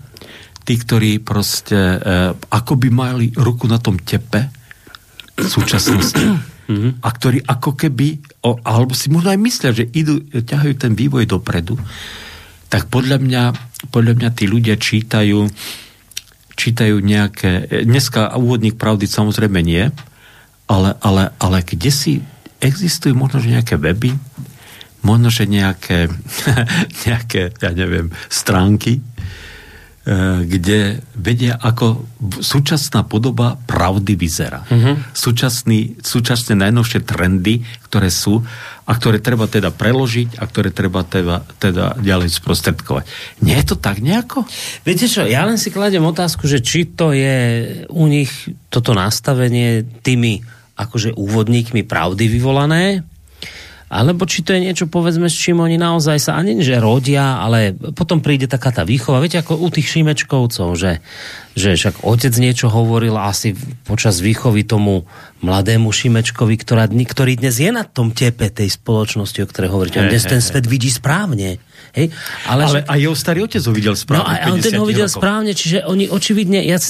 [0.63, 1.97] tí, ktorí proste e,
[2.33, 4.62] ako by mali ruku na tom tepe
[5.39, 6.25] súčasnosti.
[7.03, 11.75] A ktorí ako keby, alebo si možno aj myslia, že idú, ťahajú ten vývoj dopredu,
[12.71, 13.43] tak podľa mňa,
[13.93, 15.45] podľa mňa tí ľudia čítajú
[16.53, 19.89] čítajú nejaké, dneska úvodník pravdy samozrejme nie,
[20.69, 22.13] ale, ale, ale kde si
[22.61, 24.15] existujú možno, že nejaké weby,
[25.03, 26.07] možno, že nejaké,
[27.09, 29.03] nejaké, ja neviem, stránky,
[30.43, 32.03] kde vedia, ako
[32.43, 34.67] súčasná podoba pravdy vyzerá.
[34.67, 35.15] Mm-hmm.
[35.15, 38.43] Súčasný, súčasné najnovšie trendy, ktoré sú
[38.83, 43.07] a ktoré treba teda preložiť a ktoré treba teda, teda ďalej sprostredkovať.
[43.47, 44.43] Nie je to tak nejako?
[44.83, 47.39] Viete čo, ja len si kladem otázku, že či to je
[47.87, 50.43] u nich toto nastavenie tými
[50.75, 53.07] akože úvodníkmi pravdy vyvolané,
[53.93, 57.77] alebo či to je niečo, povedzme, s čím oni naozaj sa ani že rodia, ale
[57.93, 59.21] potom príde taká tá výchova.
[59.21, 60.97] Viete, ako u tých Šimečkovcov, že,
[61.53, 63.53] že však otec niečo hovoril asi
[63.85, 65.05] počas výchovy tomu
[65.45, 70.01] mladému Šimečkovi, ktorá, ktorý dnes je na tom tepe tej spoločnosti, o ktorej hovoríte.
[70.01, 71.61] On dnes ten svet vidí správne.
[71.93, 72.09] Hej?
[72.49, 72.89] Ale, ale že...
[72.89, 74.25] aj jeho starý otec ho videl správne.
[74.25, 75.21] No a on ten ho videl rokov.
[75.21, 76.81] správne, čiže oni očividne, ja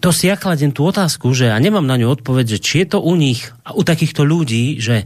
[0.00, 2.96] to si ja kladem tú otázku, že ja nemám na ňu odpoveď, že či je
[2.96, 5.04] to u nich, u takýchto ľudí, že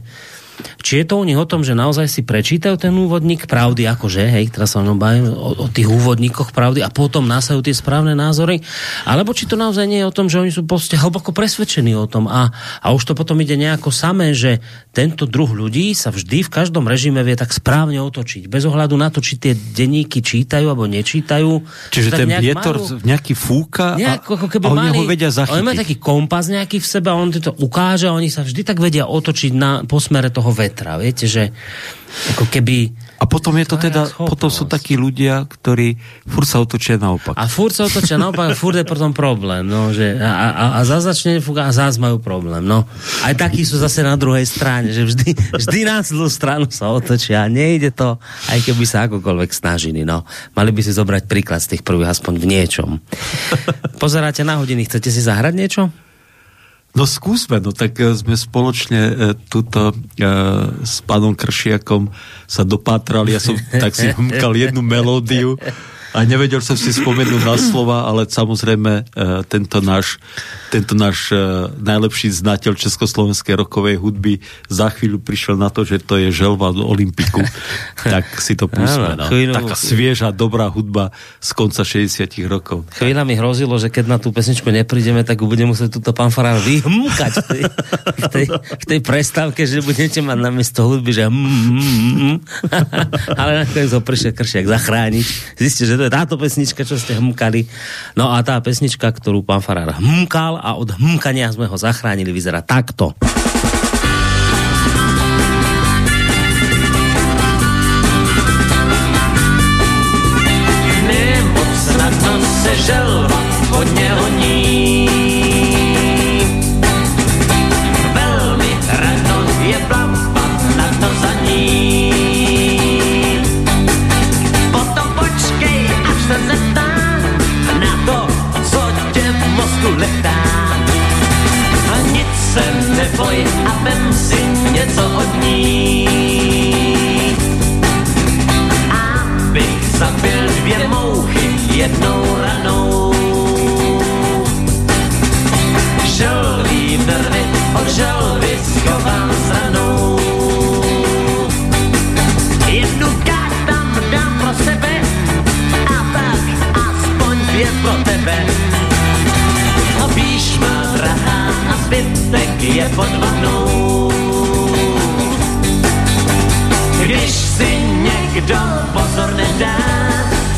[0.81, 4.21] či je to u nich o tom, že naozaj si prečítajú ten úvodník pravdy, akože,
[4.27, 8.61] hej, teraz sa bavím o, o tých úvodníkoch pravdy a potom násajú tie správne názory,
[9.05, 12.05] alebo či to naozaj nie je o tom, že oni sú proste hlboko presvedčení o
[12.05, 16.43] tom a, a už to potom ide nejako samé, že tento druh ľudí sa vždy
[16.45, 20.67] v každom režime vie tak správne otočiť, bez ohľadu na to, či tie denníky čítajú
[20.67, 21.63] alebo nečítajú.
[21.91, 25.31] Čiže ten vietor majú, nejaký fúka nejak, a, ako keby a oni mali, ho vedia
[25.31, 25.55] zachytiť.
[25.57, 28.61] Oni majú taký kompas nejaký v sebe a on to ukáže a oni sa vždy
[28.67, 30.99] tak vedia otočiť na, po smere toho vetra.
[30.99, 31.49] Viete, že
[32.35, 32.91] ako keby...
[33.21, 35.93] A potom je to teda, potom sú takí ľudia, ktorí
[36.25, 37.37] furt sa otočia naopak.
[37.37, 41.05] A furt sa otočia naopak, furt je potom problém, no, že a, a, a zás
[41.05, 42.81] začne a zás majú problém, no.
[43.21, 47.45] Aj takí sú zase na druhej strane, že vždy, vždy na zlú stranu sa otočia
[47.45, 48.17] a nejde to,
[48.49, 50.25] aj keby sa akokoľvek snažili, no.
[50.57, 52.89] Mali by si zobrať príklad z tých prvých aspoň v niečom.
[54.01, 55.93] Pozeráte na hodiny, chcete si zahrať niečo?
[56.91, 59.13] No skúsme, no tak e, sme spoločne e,
[59.47, 60.27] tuto e,
[60.83, 62.11] s pánom Kršiakom
[62.43, 65.55] sa dopátrali, ja som tak si hmkal jednu melódiu
[66.11, 69.03] a nevedel som si spomenúť na slova, ale samozrejme e,
[69.47, 70.19] tento náš,
[70.67, 71.39] tento náš e,
[71.79, 76.83] najlepší znateľ československej rokovej hudby za chvíľu prišiel na to, že to je želva do
[76.83, 77.39] Olympiku.
[78.03, 79.15] tak si to pustíme.
[79.15, 79.31] No.
[79.31, 82.83] Taká svieža, dobrá hudba z konca 60 rokov.
[82.99, 87.33] Chvíľa mi hrozilo, že keď na tú pesničku neprídeme, tak bude musieť túto pán vyhmkať
[87.39, 87.63] v tej,
[88.19, 92.37] v tej, v tej prestávke, že budete mať na miesto hudby, že mm, mm, mm.
[93.39, 95.25] ale nakoniec ho prišiel Kršiak zachrániť.
[95.55, 97.69] Zistíte, že to je táto pesnička, čo ste hmkali.
[98.17, 102.65] No a tá pesnička, ktorú pán Farár hmkal a od hmkania sme ho zachránili, vyzerá
[102.65, 103.13] takto.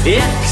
[0.03, 0.42] 别。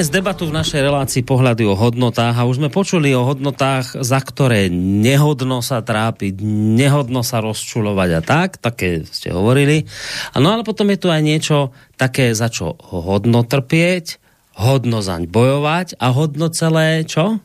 [0.00, 4.16] Dnes debatu v našej relácii pohľady o hodnotách a už sme počuli o hodnotách, za
[4.16, 6.40] ktoré nehodno sa trápiť,
[6.72, 9.84] nehodno sa rozčulovať a tak, také ste hovorili.
[10.32, 14.16] No ale potom je tu aj niečo také, za čo hodno trpieť,
[14.56, 17.36] hodno zaň bojovať a hodno celé, čo?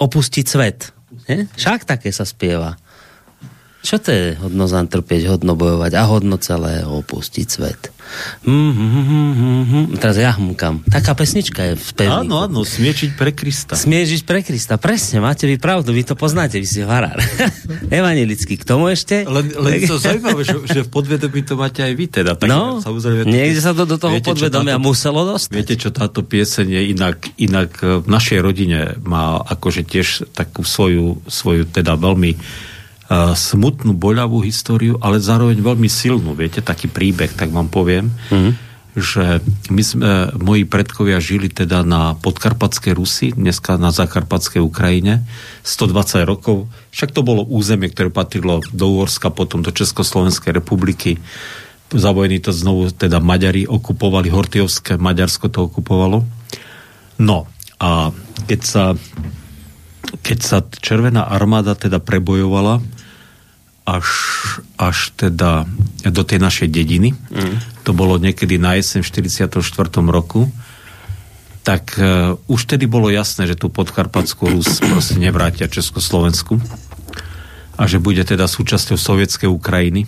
[0.00, 0.96] Opustiť svet.
[1.28, 1.44] Nie?
[1.60, 2.80] Však také sa spieva.
[3.84, 7.92] Čo to je hodno zaň trpieť, hodno bojovať a hodno celé opustiť svet?
[8.46, 9.84] Mm, mm.
[9.98, 10.86] Teraz ja hmkam.
[10.86, 12.22] Taká pesnička je v pevníku.
[12.22, 13.74] Áno, áno, smiečiť pre Krista.
[13.74, 17.18] Smiežiť pre Krista, presne, máte vy pravdu, vy to poznáte, vy ste varár.
[17.90, 19.26] Evangelický, k tomu ešte?
[19.26, 22.38] Len, len to zaujímavé, že, že v podvedomí to máte aj vy teda.
[22.38, 25.52] Tak no, samozrejme, niekde sa to do toho viete, podvedomia táto, muselo dostať.
[25.52, 31.20] Viete, čo táto pieseň je inak, inak v našej rodine má akože tiež takú svoju,
[31.26, 32.38] svoju teda veľmi
[33.34, 38.52] smutnú, boľavú históriu, ale zároveň veľmi silnú, viete, taký príbeh, tak vám poviem, mm-hmm.
[38.98, 39.38] že
[39.70, 40.10] my sme,
[40.42, 45.22] moji predkovia žili teda na podkarpatskej Rusi, dneska na zakarpatskej Ukrajine,
[45.62, 51.22] 120 rokov, však to bolo územie, ktoré patrilo do Úorska, potom do Československej republiky,
[51.94, 56.26] za vojny to znovu teda Maďari okupovali, Hortiovské Maďarsko to okupovalo.
[57.22, 57.46] No
[57.78, 58.10] a
[58.50, 58.84] keď sa
[60.22, 62.82] keď sa Červená armáda teda prebojovala
[63.86, 64.06] až,
[64.74, 65.62] až teda
[66.02, 67.86] do tej našej dediny, mm.
[67.86, 69.62] to bolo niekedy na jeseň v 44.
[70.10, 70.50] roku,
[71.62, 76.58] tak uh, už tedy bolo jasné, že tú podkarpatskú Rus proste nevrátia Československu
[77.78, 80.06] a že bude teda súčasťou sovietskej Ukrajiny.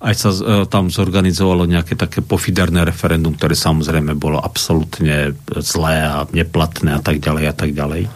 [0.00, 6.24] Aj sa uh, tam zorganizovalo nejaké také pofiderné referendum, ktoré samozrejme bolo absolútne zlé a
[6.28, 8.08] neplatné a tak ďalej a tak ďalej.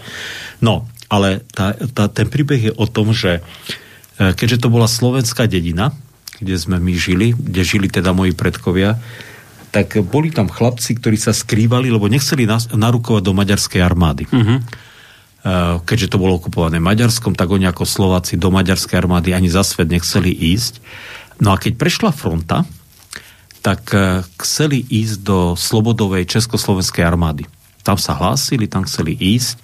[0.64, 3.44] No, ale tá, tá, ten príbeh je o tom, že
[4.14, 5.90] E, keďže to bola slovenská dedina,
[6.38, 8.98] kde sme my žili, kde žili teda moji predkovia,
[9.74, 14.22] tak boli tam chlapci, ktorí sa skrývali, lebo nechceli narukovať do maďarskej armády.
[14.30, 14.62] Uh-huh.
[15.82, 19.90] Keďže to bolo okupované Maďarskom, tak oni ako Slováci do maďarskej armády ani za svet
[19.90, 20.78] nechceli ísť.
[21.42, 22.62] No a keď prešla fronta,
[23.66, 27.50] tak e, chceli ísť do Slobodovej Československej armády.
[27.82, 29.58] Tam sa hlásili, tam chceli ísť,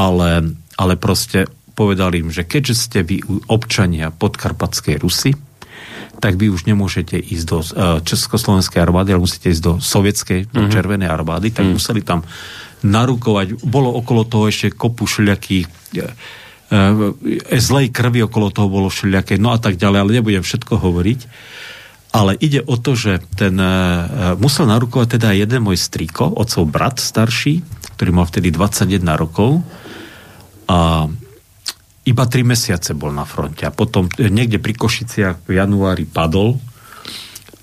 [0.00, 1.44] ale, ale proste
[1.76, 3.20] povedal im, že keďže ste vy
[3.52, 5.36] občania podkarpatskej Rusy,
[6.20, 7.64] tak vy už nemôžete ísť do uh,
[8.04, 10.72] Československej armády, ale musíte ísť do sovietskej, do mm-hmm.
[10.72, 11.72] Červenej armády, tak mm.
[11.80, 12.20] museli tam
[12.84, 13.64] narukovať.
[13.64, 15.64] Bolo okolo toho ešte kopu všelijakých
[15.96, 16.12] uh,
[17.56, 21.20] zlej krvi okolo toho bolo všelijaké, no a tak ďalej, ale nebudem všetko hovoriť.
[22.10, 23.54] Ale ide o to, že ten
[24.42, 27.62] musel narukovať teda jeden môj strýko, otcov brat starší,
[27.94, 29.62] ktorý mal vtedy 21 rokov
[30.70, 31.10] a
[32.06, 36.62] iba tri mesiace bol na fronte a potom niekde pri Košiciach v januári padol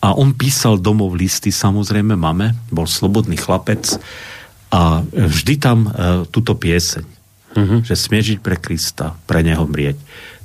[0.03, 3.97] a on písal domov listy, samozrejme máme, bol slobodný chlapec
[4.69, 7.05] a vždy tam uh, túto pieseň,
[7.55, 7.79] uh-huh.
[7.81, 9.97] že smiežiť pre Krista, pre neho mrieť.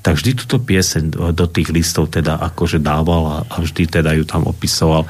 [0.02, 4.16] Tak vždy túto pieseň do, do tých listov teda akože dával a, a vždy teda
[4.16, 5.04] ju tam opisoval.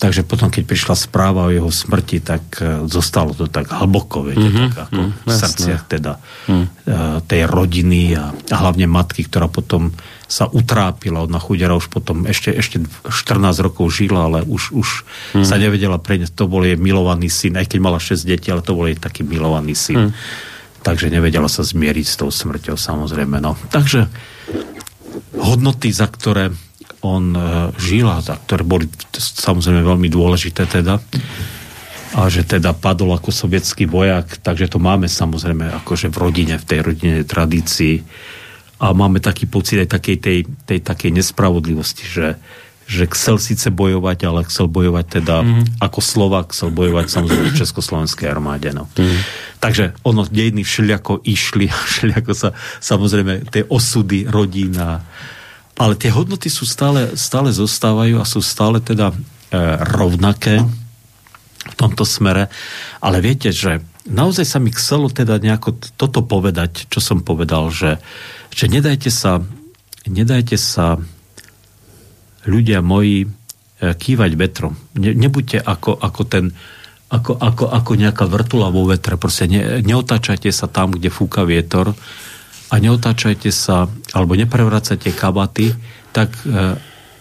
[0.00, 4.48] Takže potom, keď prišla správa o jeho smrti, tak uh, zostalo to tak hlboko, viete,
[4.48, 6.12] mm-hmm, tak ako mm, v srdciach teda
[6.48, 6.66] mm.
[7.28, 9.92] tej rodiny a, a hlavne matky, ktorá potom
[10.30, 14.88] sa utrápila od nachudera, už potom ešte, ešte 14 rokov žila, ale už, už
[15.36, 15.44] mm.
[15.44, 16.32] sa nevedela preniesť.
[16.38, 19.26] To bol jej milovaný syn, aj keď mala 6 detí, ale to bol jej taký
[19.26, 20.08] milovaný syn.
[20.08, 20.12] Mm.
[20.80, 23.36] Takže nevedela sa zmieriť s tou smrťou, samozrejme.
[23.42, 23.52] No.
[23.68, 24.08] Takže
[25.36, 26.54] hodnoty, za ktoré
[27.00, 27.40] on e,
[27.80, 28.86] žil a ktoré boli
[29.16, 31.00] samozrejme veľmi dôležité teda
[32.10, 36.66] a že teda padol ako sovietský vojak, takže to máme samozrejme akože v rodine, v
[36.66, 38.02] tej rodine tradícii
[38.82, 42.34] a máme taký pocit aj takej tej, tej takej nespravodlivosti, že,
[42.90, 45.64] že chcel síce bojovať, ale chcel bojovať teda mm-hmm.
[45.78, 48.74] ako Slovak, chcel bojovať samozrejme v Československej armáde.
[48.74, 48.90] No.
[48.90, 49.20] Mm-hmm.
[49.62, 52.50] Takže ono, dejiny všelijako išli, všelijako sa
[52.82, 55.06] samozrejme tie osudy rodína
[55.80, 59.16] ale tie hodnoty sú stále, stále zostávajú a sú stále teda e,
[59.96, 60.60] rovnaké
[61.64, 62.52] v tomto smere.
[63.00, 67.96] Ale viete, že naozaj sa mi chcelo teda nejako toto povedať, čo som povedal, že,
[68.52, 69.40] že nedajte sa
[70.08, 70.96] nedajte sa
[72.48, 73.28] ľudia moji e,
[73.80, 74.76] kývať vetrom.
[74.96, 76.44] Ne, nebuďte ako, ako ten
[77.10, 79.18] ako, ako, ako nejaká vrtula vo vetre.
[79.18, 81.98] Proste ne, neotáčajte sa tam, kde fúka vietor
[82.70, 85.74] a neotáčajte sa, alebo neprevracajte kabaty,
[86.14, 86.78] tak e,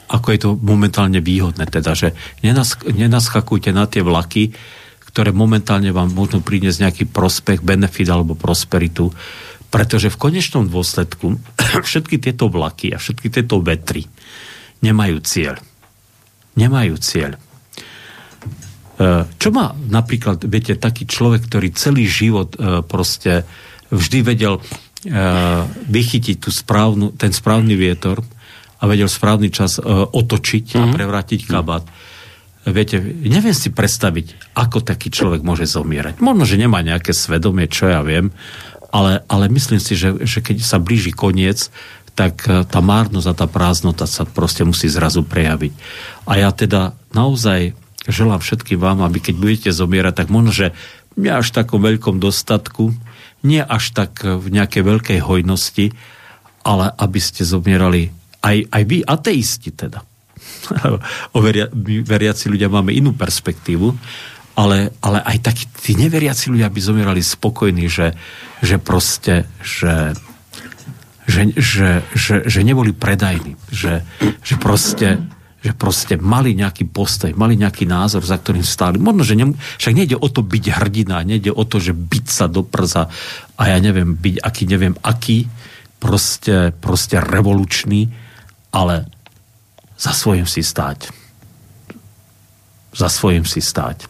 [0.10, 1.66] ako je to momentálne výhodné.
[1.70, 2.14] Teda, že
[2.46, 4.54] nenas, nenaskakujte na tie vlaky,
[5.10, 9.10] ktoré momentálne vám môžu priniesť nejaký prospech, benefit alebo prosperitu,
[9.74, 11.38] pretože v konečnom dôsledku
[11.88, 14.06] všetky tieto vlaky a všetky tieto vetry
[14.86, 15.58] nemajú cieľ.
[16.58, 17.40] Nemajú cieľ.
[19.40, 23.48] čo má napríklad, viete, taký človek, ktorý celý život e, proste
[23.90, 24.62] vždy vedel e,
[25.88, 28.20] vychytiť tú správnu, ten správny vietor
[28.80, 30.82] a vedel správny čas otočiť mm-hmm.
[30.82, 30.94] a mhm.
[30.96, 31.84] prevrátiť kabát.
[31.88, 32.08] Mm-hmm.
[32.70, 36.20] Viete, neviem si predstaviť, ako taký človek môže zomierať.
[36.20, 38.36] Možno, že nemá nejaké svedomie, čo ja viem,
[38.92, 41.72] ale, ale myslím si, že, že keď sa blíži koniec,
[42.20, 45.72] tak tá márnosť a tá prázdnota sa proste musí zrazu prejaviť.
[46.28, 47.80] A ja teda naozaj
[48.12, 50.68] želám všetkým vám, aby keď budete zomierať, tak možno, že
[51.16, 52.92] nie až takom veľkom dostatku,
[53.44, 55.96] nie až tak v nejakej veľkej hojnosti,
[56.64, 58.12] ale aby ste zomierali
[58.44, 60.04] aj, aj vy, ateisti teda.
[61.36, 63.96] o veria, my veriaci ľudia máme inú perspektívu,
[64.60, 68.12] ale, ale aj takí tí neveriaci ľudia by zomierali spokojní, že,
[68.60, 70.12] že proste, že,
[71.24, 74.04] že, že, že, že neboli predajní, že,
[74.44, 75.24] že proste
[75.60, 78.96] že proste mali nejaký postoj, mali nejaký názor, za ktorým stáli.
[78.96, 82.48] Možno, že ne, však nejde o to byť hrdina, nejde o to, že byť sa
[82.48, 83.12] do prza
[83.60, 85.52] a ja neviem, byť aký, neviem aký,
[86.00, 88.08] proste, proste revolučný,
[88.72, 89.04] ale
[90.00, 91.12] za svojím si stáť.
[92.96, 94.08] Za svojím si stáť.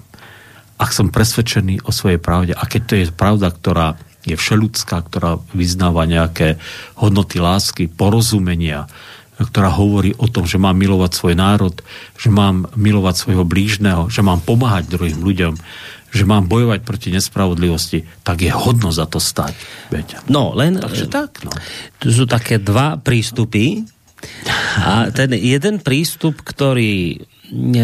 [0.79, 5.41] Ak som presvedčený o svojej pravde, a keď to je pravda, ktorá je všeludská, ktorá
[5.51, 6.61] vyznáva nejaké
[6.99, 8.85] hodnoty lásky, porozumenia,
[9.47, 11.75] ktorá hovorí o tom, že mám milovať svoj národ,
[12.19, 15.53] že mám milovať svojho blížneho, že mám pomáhať druhým ľuďom,
[16.09, 19.53] že mám bojovať proti nespravodlivosti, tak je hodno za to stať.
[19.93, 20.19] Viete?
[20.27, 20.81] No, len...
[20.81, 21.53] Takže tak, no.
[22.01, 23.85] Tu sú také dva prístupy.
[24.83, 27.23] A ten jeden prístup, ktorý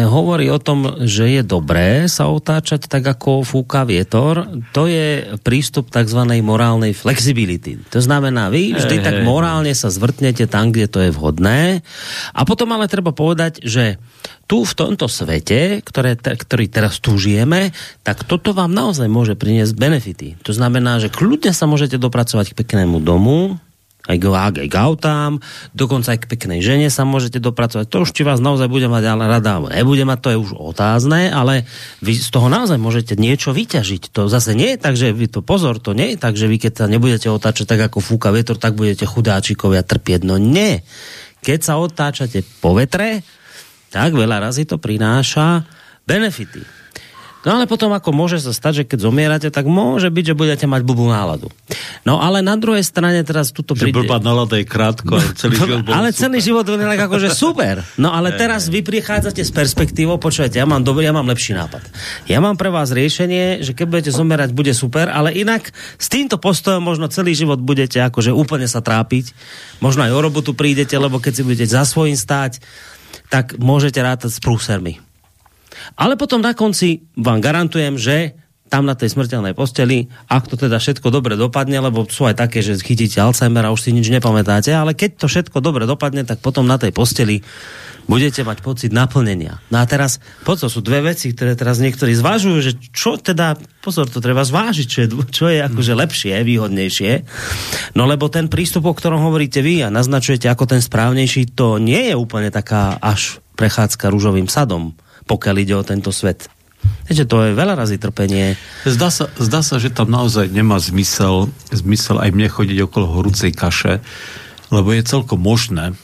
[0.06, 5.90] hovorí o tom, že je dobré sa otáčať tak, ako fúka vietor, to je prístup
[5.90, 6.22] tzv.
[6.40, 7.82] morálnej flexibility.
[7.90, 11.82] To znamená, vy vždy hey, tak morálne sa zvrtnete tam, kde to je vhodné.
[12.30, 13.98] A potom ale treba povedať, že
[14.46, 17.74] tu v tomto svete, ktoré, ktorý teraz tu žijeme,
[18.06, 20.28] tak toto vám naozaj môže priniesť benefity.
[20.46, 23.58] To znamená, že kľudne sa môžete dopracovať k peknému domu,
[24.06, 25.42] aj k, aj k autám,
[25.74, 27.86] dokonca aj k peknej žene sa môžete dopracovať.
[27.90, 30.50] To už či vás naozaj bude mať ale rada, alebo nebude mať, to je už
[30.54, 31.66] otázne, ale
[32.02, 34.14] vy z toho naozaj môžete niečo vyťažiť.
[34.14, 36.56] To zase nie je tak, že vy to pozor, to nie je tak, že vy
[36.62, 40.22] keď sa nebudete otáčať tak ako fúka vietor, tak budete chudáčikovia trpieť.
[40.22, 40.86] No nie.
[41.42, 43.22] Keď sa otáčate po vetre,
[43.90, 45.62] tak veľa razy to prináša
[46.06, 46.75] benefity.
[47.46, 50.66] No ale potom ako môže sa stať, že keď zomierate, tak môže byť, že budete
[50.66, 51.54] mať blbú náladu.
[52.02, 53.94] No ale na druhej strane teraz tuto príde...
[53.94, 56.20] Že blbá nálada je krátko, ale celý život bol Ale super.
[56.26, 57.86] celý život bol akože super.
[58.02, 61.86] No ale teraz vy prichádzate s perspektívou, počujete, ja mám dobrý, ja mám lepší nápad.
[62.26, 65.70] Ja mám pre vás riešenie, že keď budete zomierať, bude super, ale inak
[66.02, 69.30] s týmto postojom možno celý život budete akože úplne sa trápiť.
[69.78, 72.58] Možno aj o robotu prídete, lebo keď si budete za svojím stáť,
[73.30, 75.05] tak môžete rátať s prúsermi.
[75.94, 78.34] Ale potom na konci vám garantujem, že
[78.66, 82.66] tam na tej smrteľnej posteli, ak to teda všetko dobre dopadne, lebo sú aj také,
[82.66, 86.42] že chytíte Alzheimer a už si nič nepamätáte, ale keď to všetko dobre dopadne, tak
[86.42, 87.46] potom na tej posteli
[88.10, 89.58] budete mať pocit naplnenia.
[89.70, 94.06] No a teraz, pozor, sú dve veci, ktoré teraz niektorí zvažujú, že čo teda, pozor,
[94.10, 97.12] to treba zvážiť, čo je, čo je akože lepšie, výhodnejšie.
[97.98, 102.10] No lebo ten prístup, o ktorom hovoríte vy a naznačujete ako ten správnejší, to nie
[102.10, 104.94] je úplne taká až prechádzka rúžovým sadom
[105.26, 106.46] pokiaľ ide o tento svet.
[107.10, 108.54] Viete, to je veľa razy trpenie.
[108.86, 113.50] Zdá sa, zdá sa, že tam naozaj nemá zmysel, zmysel aj mne chodiť okolo horúcej
[113.50, 114.02] kaše,
[114.70, 115.98] lebo je celkom možné,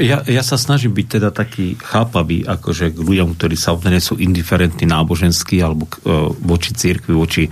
[0.00, 4.88] ja, ja sa snažím byť teda taký chápavý, akože k ľuďom, ktorí sa sú indiferentní
[4.88, 7.44] náboženskí alebo k, e, voči církvi, voči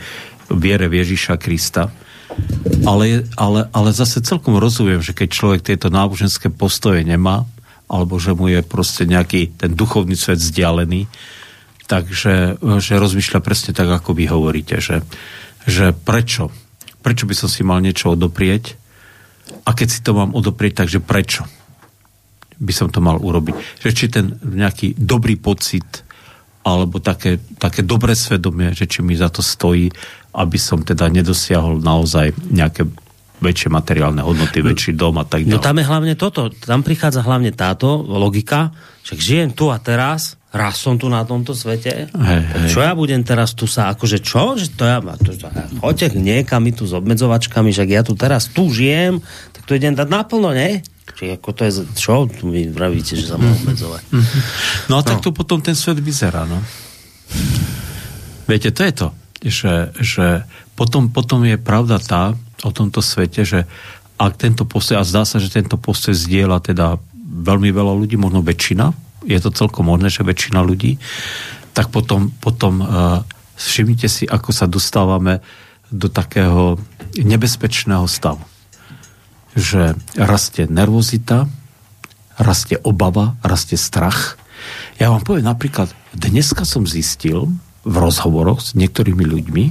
[0.48, 1.92] viere Ježiša Krista.
[2.88, 7.44] Ale, ale, ale zase celkom rozumiem, že keď človek tieto náboženské postoje nemá,
[7.88, 11.08] alebo že mu je proste nejaký ten duchovný svet vzdialený,
[11.88, 15.00] takže že rozmýšľa presne tak, ako vy hovoríte, že,
[15.64, 16.52] že prečo?
[17.00, 18.76] Prečo by som si mal niečo odoprieť?
[19.64, 21.48] A keď si to mám odoprieť, takže prečo
[22.60, 23.80] by som to mal urobiť?
[23.80, 26.04] Že či ten nejaký dobrý pocit
[26.68, 29.88] alebo také, také dobré svedomie, že či mi za to stojí,
[30.36, 32.84] aby som teda nedosiahol naozaj nejaké
[33.38, 35.62] väčšie materiálne hodnoty, väčší dom a tak no ďalej.
[35.62, 38.74] No tam je hlavne toto, tam prichádza hlavne táto logika,
[39.06, 42.68] že žijem tu a teraz, raz som tu na tomto svete, hey, hey.
[42.68, 45.46] čo ja budem teraz tu sa, akože čo, že to ja, to, to,
[45.78, 49.22] choďte niekam mi tu s obmedzovačkami, že ja tu teraz tu žijem,
[49.54, 50.82] tak to idem dať naplno, ne?
[51.18, 54.02] Čiže ako to je, čo tu mi vravíte, že sa mám obmedzovať?
[54.86, 55.06] No a no.
[55.06, 56.62] tak tu potom ten svet vyzerá, no.
[58.48, 59.08] Viete, to je to,
[59.42, 60.42] že, že
[60.74, 62.34] potom, potom je pravda tá,
[62.66, 63.60] o tomto svete, že
[64.18, 68.42] ak tento postoj, a zdá sa, že tento postoj zdieľa teda veľmi veľa ľudí, možno
[68.42, 68.90] väčšina,
[69.26, 70.98] je to celkom možné, že väčšina ľudí,
[71.70, 73.22] tak potom, potom uh,
[73.54, 75.38] všimnite si, ako sa dostávame
[75.94, 76.82] do takého
[77.14, 78.42] nebezpečného stavu.
[79.54, 81.46] Že rastie nervozita,
[82.38, 84.38] rastie obava, rastie strach.
[84.98, 87.50] Ja vám poviem napríklad, dneska som zistil
[87.88, 89.64] v rozhovoroch s niektorými ľuďmi,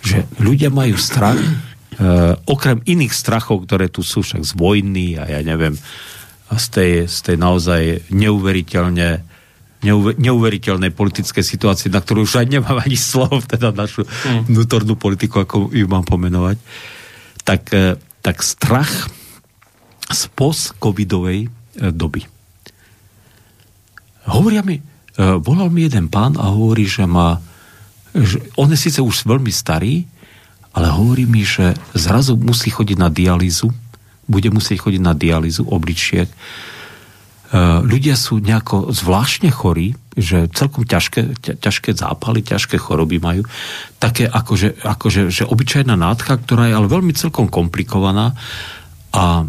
[0.00, 1.52] že ľudia majú strach, e,
[2.48, 5.76] okrem iných strachov, ktoré tu sú však z vojny a ja neviem,
[6.46, 9.36] z tej, z tej naozaj neuveriteľne
[10.16, 14.50] neuveriteľnej politickej situácie, na ktorú už aj nemám ani slov, teda našu mm.
[14.50, 16.58] vnútornú politiku, ako ju mám pomenovať,
[17.46, 19.06] tak, e, tak strach
[20.10, 21.48] z post-covidovej e,
[21.92, 22.24] doby.
[24.26, 24.80] Hovoria mi,
[25.16, 27.40] volal mi jeden pán a hovorí, že má,
[28.12, 30.04] že on je síce už veľmi starý,
[30.76, 33.72] ale hovorí mi, že zrazu musí chodiť na dialýzu,
[34.28, 36.28] bude musieť chodiť na dialýzu obličiek,
[37.46, 43.46] E, ľudia sú nejako zvláštne chorí, že celkom ťažké, ťažké zápaly, ťažké choroby majú.
[44.02, 48.34] Také akože, akože že obyčajná nádcha, ktorá je ale veľmi celkom komplikovaná
[49.14, 49.46] a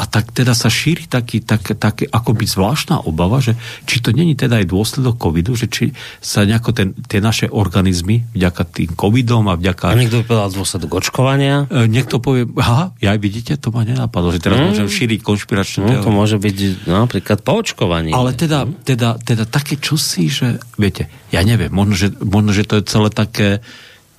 [0.00, 3.52] a tak teda sa šíri taký, tak, tak akoby zvláštna obava, že
[3.84, 5.92] či to není teda aj dôsledok covidu, že či
[6.24, 9.92] sa nejako ten, tie naše organizmy vďaka tým covidom a vďaka...
[9.92, 11.68] A niekto by povedal dôsledok očkovania?
[11.68, 14.64] E, niekto povie, aha, ja vidíte, to ma nenapadlo, že teraz mm.
[14.72, 18.16] môžem šíriť konšpiračné no, To môže byť napríklad po očkovaní.
[18.16, 22.80] Ale teda, teda, teda také čosi, že viete, ja neviem, možno, že, možno, že to
[22.80, 23.60] je celé také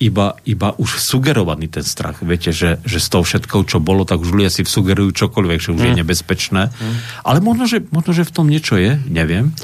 [0.02, 2.18] iba, iba už sugerovaný ten strach.
[2.26, 5.70] Viete, že, že s tou všetkou, čo bolo, tak už ľudia si sugerujú čokoľvek, že
[5.70, 5.86] už mm.
[5.86, 6.62] je nebezpečné.
[6.74, 6.94] Mm.
[7.22, 9.54] Ale možno že, možno, že v tom niečo je, neviem.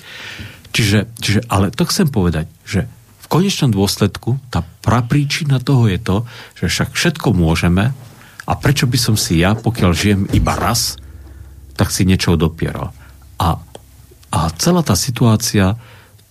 [0.70, 2.86] Čiže, čiže, ale to chcem povedať, že
[3.24, 6.16] v konečnom dôsledku tá prapríčina toho je to,
[6.62, 7.91] že však všetko môžeme
[8.49, 10.97] a prečo by som si ja, pokiaľ žijem iba raz,
[11.76, 12.95] tak si niečo dopieral.
[13.36, 13.61] A,
[14.32, 15.76] a celá tá situácia,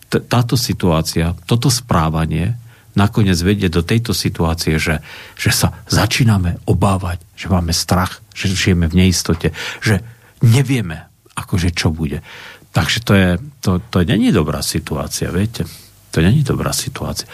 [0.10, 2.58] t- táto situácia, toto správanie
[2.98, 5.06] nakoniec vedie do tejto situácie, že,
[5.38, 9.54] že sa začíname obávať, že máme strach, že žijeme v neistote,
[9.86, 10.02] že
[10.42, 11.06] nevieme,
[11.38, 12.26] akože čo bude.
[12.74, 13.30] Takže to je,
[13.62, 15.70] to, to není dobrá situácia, viete?
[16.14, 17.30] To není dobrá situácia.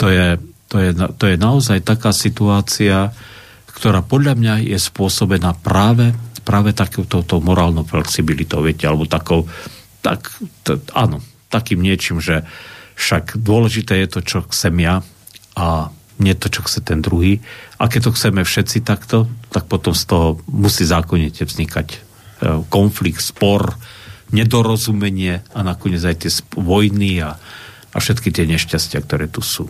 [0.00, 0.40] To je,
[0.72, 0.90] to je,
[1.20, 3.12] to je naozaj taká situácia,
[3.68, 9.44] ktorá podľa mňa je spôsobená práve, práve takouto morálnou flexibilitou, viete, alebo takou,
[10.00, 10.32] tak,
[10.64, 11.20] to, áno,
[11.52, 12.44] takým niečím, že,
[12.94, 15.02] však dôležité je to, čo chcem ja
[15.54, 17.42] a nie to, čo chce ten druhý.
[17.82, 21.98] A keď to chceme všetci takto, tak potom z toho musí zákonite vznikať e,
[22.70, 23.74] konflikt, spor,
[24.30, 27.34] nedorozumenie a nakoniec aj tie vojny a,
[27.90, 29.66] a všetky tie nešťastia, ktoré tu sú.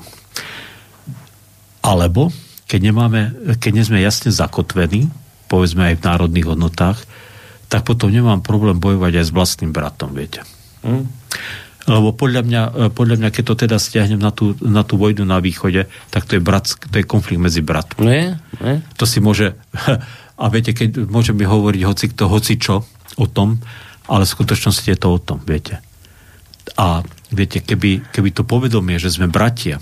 [1.85, 2.33] Alebo,
[2.69, 3.21] keď, nemáme,
[3.61, 5.09] keď nie sme jasne zakotvení,
[5.53, 7.05] povedzme aj v národných hodnotách,
[7.69, 10.45] tak potom nemám problém bojovať aj s vlastným bratom, viete.
[10.85, 11.09] Mm.
[11.85, 15.29] Lebo podľa mňa, e, podľa mňa, keď to teda stiahnem na tú, na tú vojnu
[15.29, 18.03] na východe, tak to je, brat, to je konflikt medzi bratmi.
[18.05, 18.25] Nie,
[18.61, 18.81] nie.
[18.97, 19.57] To si môže...
[20.35, 22.83] A viete, keď môžeme hovoriť hoci kto, hoci čo
[23.15, 23.63] o tom,
[24.11, 25.79] ale v skutočnosti je to o tom, viete.
[26.75, 29.79] A viete, keby, keby to povedomie, že sme bratia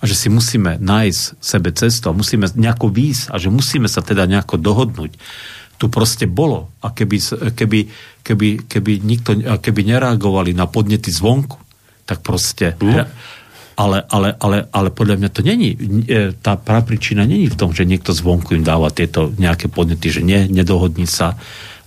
[0.00, 4.02] a že si musíme nájsť sebe cestu a musíme nejako výjsť a že musíme sa
[4.02, 5.14] teda nejako dohodnúť,
[5.78, 6.74] tu proste bolo.
[6.82, 7.16] A keby,
[7.54, 7.90] keby,
[8.24, 11.60] keby, keby, nikto, keby nereagovali na podnety zvonku,
[12.08, 12.74] tak proste...
[12.80, 13.06] Mm.
[13.74, 15.74] Ale, ale, ale, ale podľa mňa to není,
[16.06, 20.22] e, tá príčina není v tom, že niekto zvonku im dáva tieto nejaké podnety, že
[20.22, 21.34] nie, nedohodní sa,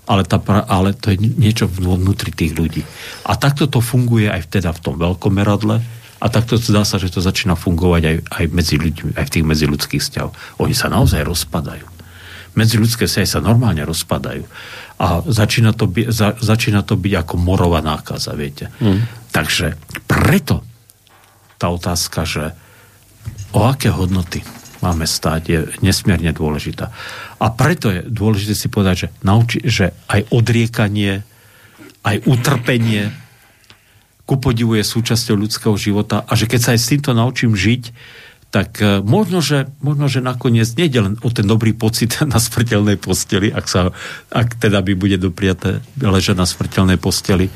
[0.04, 0.36] ale, tá,
[0.68, 2.84] ale to je niečo vnútri tých ľudí.
[3.24, 5.80] A takto to funguje aj teda v tom veľkom meradle
[6.20, 9.48] a takto zdá sa, že to začína fungovať aj, aj medzi ľuďmi, aj v tých
[9.48, 10.36] medziludských vzťahoch.
[10.60, 11.97] Oni sa naozaj rozpadajú
[12.58, 14.44] medziludské vzťahy sa normálne rozpadajú.
[14.98, 18.74] A začína to, by, za, začína to byť ako morová nákaza, viete.
[18.82, 19.06] Mm.
[19.30, 19.78] Takže
[20.10, 20.66] preto
[21.62, 22.58] tá otázka, že
[23.54, 24.42] o aké hodnoty
[24.82, 26.94] máme stať, je nesmierne dôležitá.
[27.38, 31.22] A preto je dôležité si povedať, že, nauči, že aj odriekanie,
[32.06, 33.14] aj utrpenie
[34.28, 37.84] ku podivu je súčasťou ľudského života a že keď sa aj s týmto naučím žiť,
[38.48, 42.96] tak e, možno, že, možno, že nakoniec nejde len o ten dobrý pocit na smrteľnej
[43.00, 43.92] posteli, ak, sa,
[44.32, 47.52] ak teda by bude dopriaté ležať na smrteľnej posteli,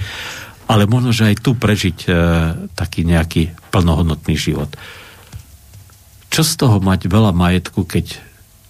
[0.68, 2.10] ale možno, že aj tu prežiť e,
[2.76, 4.72] taký nejaký plnohodnotný život.
[6.32, 8.20] Čo z toho mať veľa majetku, keď,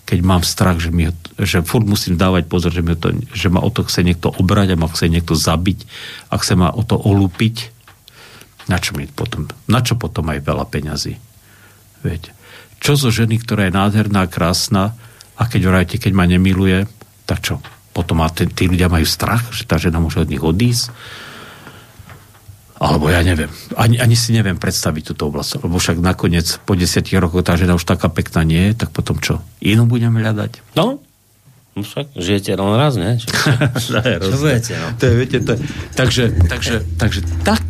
[0.09, 3.61] keď mám strach, že, mi, že furt musím dávať pozor, že, mi to, že ma
[3.61, 5.85] o to chce niekto obrať a ma chce niekto zabiť
[6.33, 7.69] a chce ma o to olúpiť,
[8.65, 11.30] na čo, mi potom, na čo potom aj veľa peňazí?
[12.01, 12.33] Viete.
[12.81, 14.97] Čo zo ženy, ktorá je nádherná, krásna
[15.37, 16.89] a keď vrajte, keď ma nemiluje,
[17.29, 17.61] tak čo?
[17.91, 20.89] Potom má tí ľudia majú strach, že tá žena môže od nich odísť.
[22.81, 27.21] alebo ja neviem, ani, ani si neviem predstaviť túto oblasť, lebo však nakoniec po desiatich
[27.21, 29.37] rokoch tá žena už taká pekná nie je, tak potom čo?
[29.61, 30.73] Inú budeme hľadať?
[30.73, 30.97] No,
[31.77, 33.21] no však žijete len raz, ne?
[33.21, 33.29] Čo,
[33.85, 34.87] čo, čo budete, no?
[34.97, 35.59] To je, viete, to je,
[35.93, 37.61] takže, takže, takže tak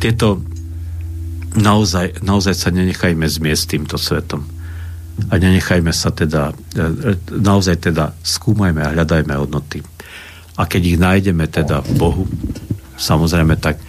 [0.00, 0.40] tieto
[1.56, 4.46] naozaj, naozaj sa nenechajme zmiesť týmto svetom.
[5.28, 9.84] A nenechajme sa teda, e, naozaj teda skúmajme a hľadajme hodnoty.
[10.56, 12.24] A keď ich nájdeme teda v Bohu,
[12.96, 13.80] samozrejme, tak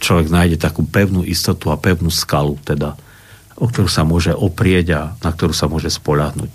[0.00, 2.96] človek nájde takú pevnú istotu a pevnú skalu, teda,
[3.56, 6.50] o ktorú sa môže oprieť a na ktorú sa môže spoľahnúť.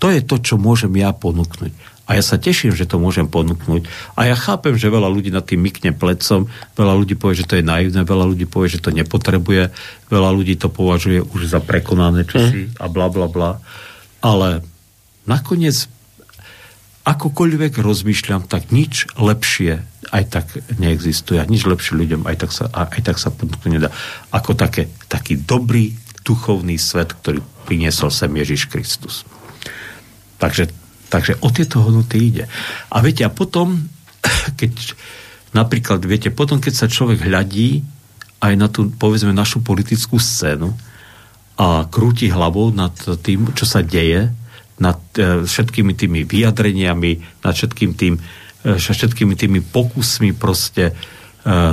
[0.00, 1.72] To je to, čo môžem ja ponúknuť.
[2.10, 3.86] A ja sa teším, že to môžem ponúknuť.
[4.18, 7.54] A ja chápem, že veľa ľudí na tým mykne plecom, veľa ľudí povie, že to
[7.54, 9.70] je naivné, veľa ľudí povie, že to nepotrebuje,
[10.10, 12.82] veľa ľudí to považuje už za prekonané čosi mm.
[12.82, 13.62] a bla bla bla.
[14.26, 14.66] Ale
[15.22, 15.86] nakoniec
[17.06, 20.46] akokoľvek rozmýšľam, tak nič lepšie aj tak
[20.82, 21.38] neexistuje.
[21.46, 23.94] Nič lepšie ľuďom aj tak sa, aj tak sa ponúknuť nedá.
[24.34, 25.94] Ako také, taký dobrý
[26.26, 27.38] duchovný svet, ktorý
[27.70, 29.22] priniesol sem Ježiš Kristus.
[30.42, 30.79] Takže
[31.10, 32.44] Takže o tieto hodnoty ide.
[32.88, 33.90] A viete, a potom,
[34.60, 34.94] keď
[35.50, 37.82] napríklad, viete, potom, keď sa človek hľadí
[38.40, 40.72] aj na tú, povedzme, našu politickú scénu
[41.60, 44.32] a krúti hlavou nad tým, čo sa deje,
[44.80, 50.92] nad e, všetkými tými vyjadreniami, nad všetkým tým, e, všetkými tými pokusmi proste e,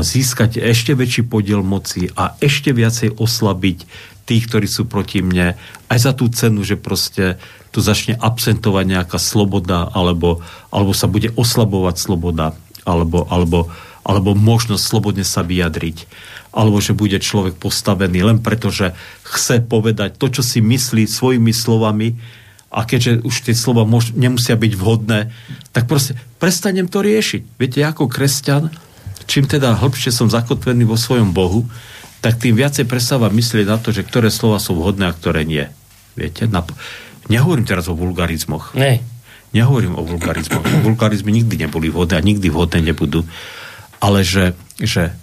[0.04, 3.80] získať ešte väčší podiel moci a ešte viacej oslabiť
[4.28, 5.56] tých, ktorí sú proti mne,
[5.88, 7.40] aj za tú cenu, že proste
[7.72, 12.52] tu začne absentovať nejaká sloboda, alebo, alebo sa bude oslabovať sloboda,
[12.84, 13.72] alebo, alebo,
[14.04, 16.04] alebo možnosť slobodne sa vyjadriť,
[16.52, 18.92] alebo že bude človek postavený len preto, že
[19.24, 22.20] chce povedať to, čo si myslí svojimi slovami,
[22.68, 25.32] a keďže už tie slova mož, nemusia byť vhodné,
[25.72, 27.56] tak proste prestanem to riešiť.
[27.56, 28.68] Viete, ako kresťan,
[29.24, 31.64] čím teda hĺbšie som zakotvený vo svojom Bohu,
[32.22, 35.70] tak tým viacej prestáva myslieť na to, že ktoré slova sú vhodné a ktoré nie.
[36.18, 36.50] Viete?
[36.50, 36.66] Na,
[37.30, 38.74] nehovorím teraz o vulgarizmoch.
[38.74, 39.06] Ne.
[39.54, 40.66] Nehovorím o vulgarizmoch.
[40.88, 43.24] Vulgarizmy nikdy neboli vhodné a nikdy vhodné nebudú.
[44.02, 45.14] Ale že, že,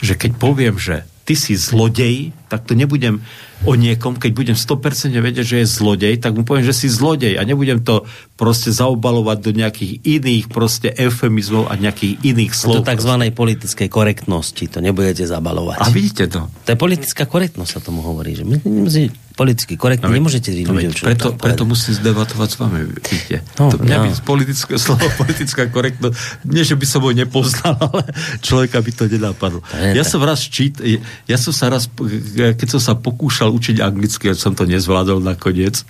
[0.00, 3.22] že keď poviem, že ty si zlodej, tak to nebudem
[3.68, 7.36] o niekom, keď budem 100% vedieť, že je zlodej, tak mu poviem, že si zlodej
[7.36, 8.08] a nebudem to
[8.40, 12.80] proste zaobalovať do nejakých iných proste eufemizmov a nejakých iných slov.
[12.80, 13.12] Do tzv.
[13.32, 15.76] politickej korektnosti to nebudete zabalovať.
[15.84, 16.48] A vidíte to?
[16.48, 18.32] To je politická korektnosť, sa tomu hovorí.
[18.32, 18.88] Že my, my,
[19.34, 23.36] politicky korektne no, nemôžete no, ľuďom čo preto, preto musím zdebatovať s vami, vidíte.
[23.56, 24.02] No, to mňa no.
[24.04, 28.02] by politické slovo, politická korektnosť, nie, že by som ho nepoznal, ale
[28.44, 29.60] človeka by to nenapadlo.
[29.94, 30.10] Ja tak.
[30.10, 30.82] som raz čít,
[31.24, 31.88] ja som sa raz,
[32.36, 35.82] keď som sa pokúšal učiť anglicky, a som to nezvládol nakoniec,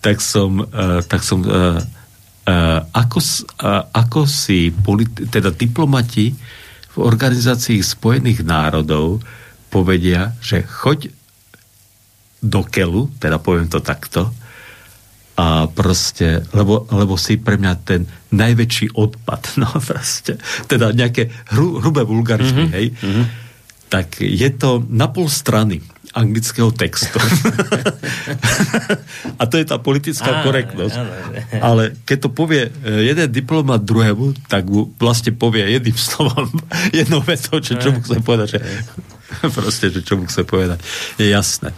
[0.00, 1.78] tak som, uh, tak som uh,
[2.50, 3.18] uh, ako,
[3.60, 6.32] uh, ako si politi- teda diplomati
[6.90, 9.22] v organizácii Spojených národov
[9.70, 11.19] povedia, že choď
[12.40, 14.32] do kelu, teda poviem to takto,
[15.40, 18.04] a proste, lebo, lebo si pre mňa ten
[18.36, 20.36] najväčší odpad, no proste,
[20.68, 22.76] teda nejaké hru, hrubé vulgarizmy, mm-hmm.
[22.76, 23.24] hej, mm-hmm.
[23.88, 25.80] tak je to na pol strany
[26.10, 27.22] anglického textu.
[29.40, 30.96] a to je tá politická korektnosť.
[31.62, 32.70] Ale keď to povie e,
[33.06, 36.50] jeden diplomat druhému, tak mu vlastne povie jedným slovom,
[36.90, 38.58] jednou vetou, čo, čo mu chce povedať.
[38.58, 38.60] Že,
[39.54, 40.82] proste, že čo mu chce povedať.
[41.14, 41.70] Je jasné.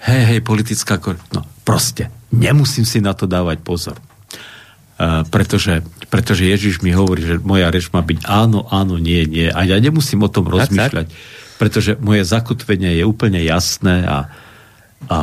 [0.00, 1.32] Hej, hej, politická korektnosť.
[1.36, 3.96] No, proste, nemusím si na to dávať pozor.
[5.00, 5.80] Uh, pretože,
[6.12, 9.48] pretože Ježiš mi hovorí, že moja reč má byť áno, áno, nie, nie.
[9.48, 11.08] A ja nemusím o tom tak, rozmýšľať.
[11.08, 14.32] Tak pretože moje zakotvenie je úplne jasné a,
[15.12, 15.18] a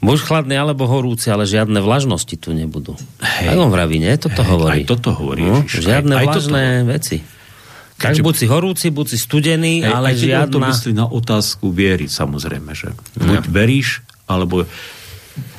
[0.00, 2.96] Muž chladný alebo horúci, ale žiadne vlažnosti tu nebudú.
[3.20, 3.52] Hej.
[3.52, 4.16] Tak on vraví, nie?
[4.16, 4.80] Toto hej, hovorí.
[4.80, 5.44] Aj toto hovorí.
[5.44, 6.88] No, žiadne aj, vlažné toto...
[6.88, 7.16] veci.
[8.00, 10.48] Tak buď si horúci, buď si studený, hej, ale žiadna...
[10.48, 13.52] to myslí na otázku viery, samozrejme, že buď ja.
[13.52, 14.64] veríš, alebo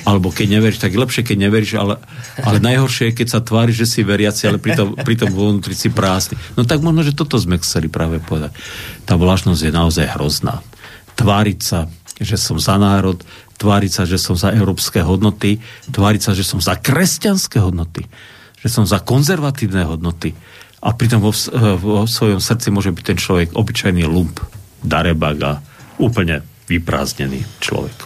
[0.01, 2.01] alebo keď neveríš, tak je lepšie, keď neveríš, ale,
[2.41, 6.37] ale najhoršie je, keď sa tváriš, že si veriaci, ale pritom, pritom vnútri si prázdny.
[6.57, 8.53] No tak možno, že toto sme chceli práve povedať.
[9.05, 10.65] Tá vlašnosť je naozaj hrozná.
[11.13, 11.79] Tváriť sa,
[12.17, 13.21] že som za národ,
[13.61, 15.61] tváriť sa, že som za európske hodnoty,
[15.93, 18.09] tváriť sa, že som za kresťanské hodnoty,
[18.61, 20.33] že som za konzervatívne hodnoty.
[20.81, 21.29] A pritom vo,
[21.77, 24.41] vo svojom srdci môže byť ten človek obyčajný lump,
[24.81, 25.53] darebak a
[26.01, 27.97] úplne vyprázdnený človek.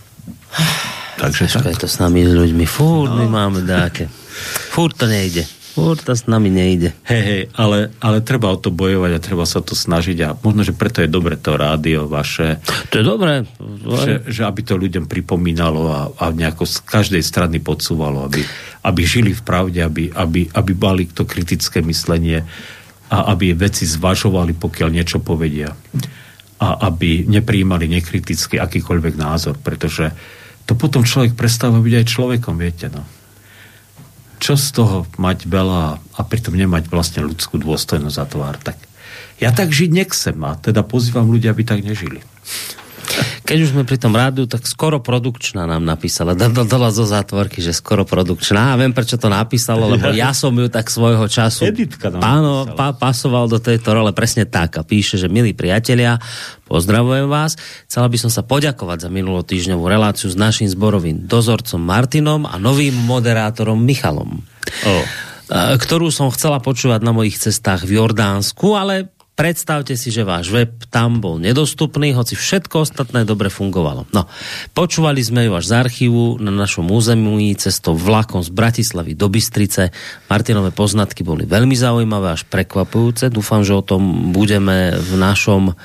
[1.22, 2.66] Takže Ťažko je to s nami, s ľuďmi.
[2.68, 3.24] Fúr, no.
[3.24, 4.12] my máme dáke.
[4.76, 5.48] Fúr to nejde.
[5.76, 6.96] Fúr to s nami nejde.
[7.04, 10.64] Hej, hej, ale, ale treba o to bojovať a treba sa to snažiť a možno,
[10.64, 12.64] že preto je dobre to rádio vaše.
[12.92, 13.44] To je dobré.
[13.84, 18.48] Že, že aby to ľuďom pripomínalo a, a nejako z každej strany podsúvalo, aby,
[18.86, 22.46] aby žili v pravde, aby, aby, aby mali to kritické myslenie
[23.10, 25.74] a aby veci zvažovali, pokiaľ niečo povedia.
[26.56, 30.16] a aby nepríjmali nekriticky akýkoľvek názor, pretože
[30.64, 33.04] to potom človek prestáva byť aj človekom, viete, no.
[34.40, 38.80] Čo z toho mať veľa a pritom nemať vlastne ľudskú dôstojnosť za tvár, tak
[39.40, 42.24] ja tak žiť nechcem a teda pozývam ľudia, aby tak nežili.
[43.46, 46.34] Keď už sme pri tom rádiu, tak skoro produkčná nám napísala.
[46.66, 48.74] Dala zo zátvorky, že skoro produkčná.
[48.74, 52.98] A viem, prečo to napísalo, lebo ja som ju tak svojho času Editka páno, pa,
[52.98, 54.82] pasoval do tejto role presne tak.
[54.82, 56.18] A píše, že milí priatelia,
[56.66, 57.54] pozdravujem vás.
[57.86, 62.98] Chcela by som sa poďakovať za minulotýždňovú reláciu s našim zborovým dozorcom Martinom a novým
[62.98, 64.42] moderátorom Michalom.
[64.90, 65.06] Oh
[65.54, 70.72] ktorú som chcela počúvať na mojich cestách v Jordánsku, ale Predstavte si, že váš web
[70.88, 74.08] tam bol nedostupný, hoci všetko ostatné dobre fungovalo.
[74.16, 74.32] No,
[74.72, 79.92] počúvali sme ju až z archívu na našom území cestou vlakom z Bratislavy do Bystrice.
[80.32, 83.28] Martinové poznatky boli veľmi zaujímavé až prekvapujúce.
[83.28, 85.76] Dúfam, že o tom budeme v našom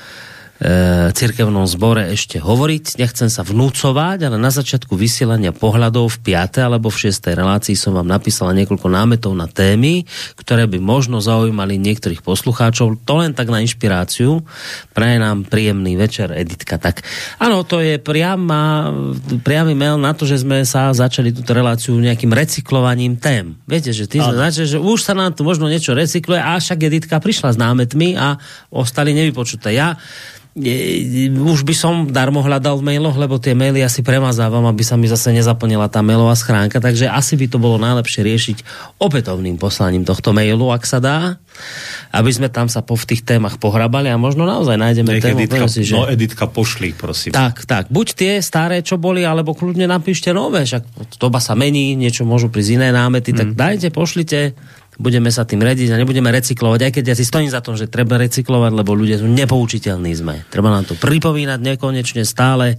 [1.17, 3.01] cirkevnom zbore ešte hovoriť.
[3.01, 6.61] Nechcem sa vnúcovať, ale na začiatku vysielania pohľadov v 5.
[6.61, 7.33] alebo v 6.
[7.33, 10.05] relácii som vám napísala niekoľko námetov na témy,
[10.37, 13.01] ktoré by možno zaujímali niektorých poslucháčov.
[13.09, 14.45] To len tak na inšpiráciu.
[14.93, 16.77] Praje nám príjemný večer, Editka.
[16.77, 17.01] Tak
[17.41, 18.93] áno, to je priama,
[19.41, 23.57] priamy mail na to, že sme sa začali túto reláciu nejakým recyklovaním tém.
[23.65, 26.85] Viete, že ty sme začali, že už sa nám tu možno niečo recykluje a však
[26.85, 28.37] Editka prišla s námetmi a
[28.69, 29.73] ostali nevypočuté.
[29.73, 29.97] Ja
[30.51, 35.07] už by som darmo hľadal v mailoch, lebo tie maily asi premazávam, aby sa mi
[35.07, 38.57] zase nezaplnila tá mailová schránka, takže asi by to bolo najlepšie riešiť
[38.99, 41.39] opätovným poslaním tohto mailu, ak sa dá,
[42.11, 45.39] aby sme tam sa po v tých témach pohrabali a možno naozaj nájdeme Nech tému.
[45.39, 45.95] Editka, si, že...
[45.95, 47.31] No Editka, pošli, prosím.
[47.31, 47.87] Tak, tak.
[47.87, 52.51] Buď tie staré, čo boli, alebo kľudne napíšte nové, však doba sa mení, niečo môžu
[52.51, 53.37] prísť iné námety, mm.
[53.39, 54.51] tak dajte, pošlite
[55.01, 57.89] budeme sa tým rediť a nebudeme recyklovať, aj keď ja si stojím za tom, že
[57.89, 60.45] treba recyklovať, lebo ľudia sú nepoučiteľní sme.
[60.53, 62.77] Treba nám to pripomínať nekonečne stále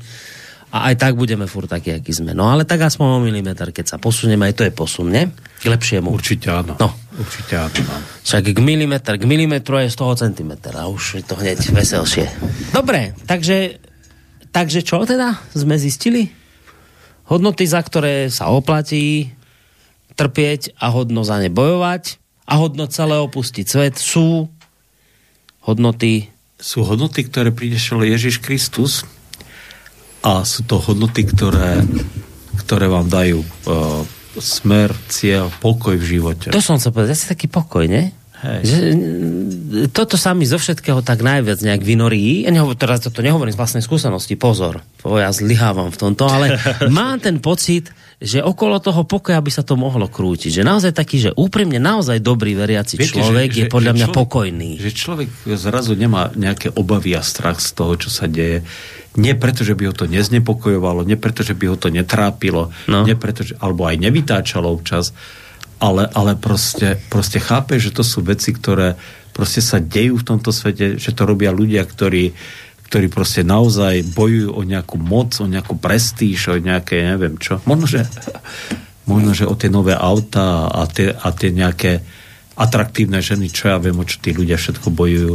[0.73, 2.33] a aj tak budeme furt takí, akí sme.
[2.33, 5.35] No ale tak aspoň o milimeter, keď sa posunieme, aj to je posun, ne?
[5.61, 6.09] K lepšiemu.
[6.09, 6.79] Určite áno.
[6.81, 6.89] No.
[7.19, 7.77] Určite áno.
[7.85, 7.97] No.
[8.25, 12.25] Však k milimeter, k milimetru je z toho centimetra a už je to hneď veselšie.
[12.73, 13.83] Dobre, takže,
[14.49, 16.31] takže čo teda sme zistili?
[17.29, 19.29] Hodnoty, za ktoré sa oplatí
[20.15, 24.51] trpieť a hodno za ne bojovať a hodno celé opustiť svet sú
[25.65, 26.29] hodnoty...
[26.63, 29.03] Sú hodnoty, ktoré prinešol Ježiš Kristus
[30.23, 31.83] a sú to hodnoty, ktoré,
[32.63, 34.07] ktoré vám dajú uh,
[34.39, 36.55] smer, cieľ, pokoj v živote.
[36.55, 38.15] To som sa povedal, asi taký pokoj, ne?
[38.43, 38.61] Hej.
[38.67, 38.79] Že,
[39.95, 42.43] toto sa mi zo všetkého tak najviac nejak vynorí.
[42.43, 46.59] Ja nehovor, teraz toto nehovorím z vlastnej skúsenosti, pozor, ja zlyhávam v tomto, ale
[46.91, 50.59] mám ten pocit, že okolo toho pokoja by sa to mohlo krútiť.
[50.59, 53.97] Že naozaj taký, že úprimne naozaj dobrý veriaci Viete, človek že, je že, podľa že
[53.99, 54.71] mňa človek, pokojný.
[54.79, 55.29] Že človek
[55.59, 58.63] zrazu nemá nejaké obavy a strach z toho, čo sa deje.
[59.19, 63.03] Nie preto, že by ho to neznepokojovalo, nie preto, že by ho to netrápilo, no.
[63.03, 65.11] nie preto, že, alebo aj nevytáčalo občas,
[65.83, 68.95] ale, ale proste, proste chápe, že to sú veci, ktoré
[69.35, 72.31] proste sa dejú v tomto svete, že to robia ľudia, ktorí,
[72.87, 77.59] ktorí proste naozaj bojujú o nejakú moc, o nejakú prestíž, o nejaké, neviem čo.
[77.67, 78.07] Možno, že,
[79.11, 82.05] možno, že o tie nové auta a tie, a tie nejaké
[82.55, 85.35] atraktívne ženy, čo ja viem, o čo tí ľudia všetko bojujú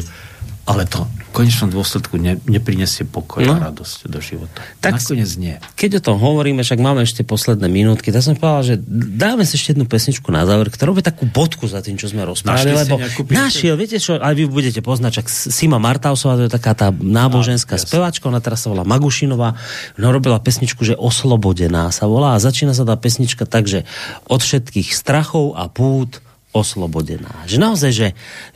[0.68, 3.56] ale to v konečnom dôsledku ne, neprinesie pokoj no.
[3.56, 4.60] a radosť do života.
[4.84, 5.56] Tak Nakoniec nie.
[5.80, 9.56] Keď o tom hovoríme, však máme ešte posledné minútky, tak som povedal, že dáme si
[9.56, 13.00] ešte jednu pesničku na záver, ktorá robí takú bodku za tým, čo sme rozprávali, lebo
[13.32, 17.80] našiel, viete čo, aj vy budete poznať, čak Sima Martausová, to je taká tá náboženská
[17.80, 19.56] no, spevačka, ona teraz sa volá Magušinová,
[19.96, 23.88] ona robila pesničku, že Oslobodená sa volá a začína sa tá pesnička tak, že
[24.28, 26.27] od všetkých strachov a pút
[26.58, 27.46] oslobodená.
[27.46, 28.08] Že naozaj, že,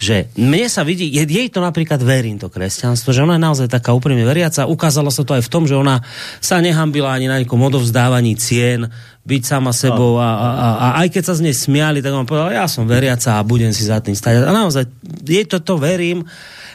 [0.01, 3.67] že mne sa vidí, je, jej to napríklad verím to kresťanstvo, že ona je naozaj
[3.69, 4.65] taká úprimne veriaca.
[4.65, 6.01] Ukázalo sa to aj v tom, že ona
[6.41, 8.89] sa nehambila ani na nejakom odovzdávaní cien,
[9.21, 12.25] byť sama sebou a, a, a, a aj keď sa z nej smiali, tak on
[12.25, 14.41] povedal, ja som veriaca a budem si za tým stať.
[14.41, 14.89] A naozaj,
[15.21, 16.25] jej toto verím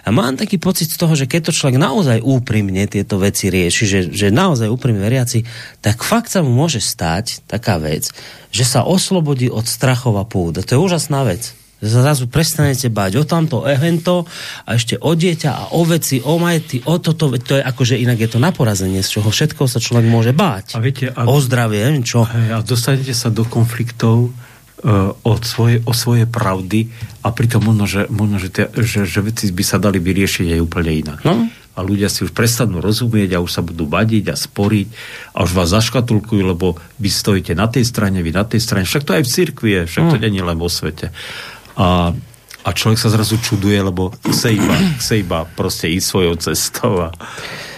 [0.07, 3.85] a mám taký pocit z toho, že keď to človek naozaj úprimne tieto veci rieši,
[3.91, 5.43] že, že naozaj úprimne veriaci,
[5.83, 8.15] tak fakt sa mu môže stať taká vec,
[8.55, 10.63] že sa oslobodí od strachov a púd.
[10.63, 11.51] A to je úžasná vec.
[11.83, 14.25] Zrazu prestanete báť o tamto, evento
[14.65, 18.17] a ešte o dieťa a o veci, o majty, o toto, to je akože inak
[18.17, 20.73] je to na porazenie, z čoho všetko sa človek môže báť.
[20.73, 22.25] A viete, a, o zdravie, čo.
[22.25, 24.33] A dostanete sa do konfliktov,
[25.25, 26.93] od svoje, o svoje pravdy
[27.25, 30.61] a pritom možno, že, možno že, te, že, že veci by sa dali vyriešiť aj
[30.61, 31.19] úplne inak.
[31.25, 31.49] No?
[31.77, 34.89] A ľudia si už prestanú rozumieť a už sa budú badiť a sporiť
[35.33, 38.85] a už vás zaškatulkujú, lebo vy stojíte na tej strane, vy na tej strane.
[38.89, 40.25] Však to aj v cirkvi je, však to no.
[40.25, 41.13] není len vo svete.
[41.77, 42.13] A,
[42.67, 46.93] a človek sa zrazu čuduje, lebo chce iba, chce iba proste ísť svojou cestou.
[46.99, 47.09] A...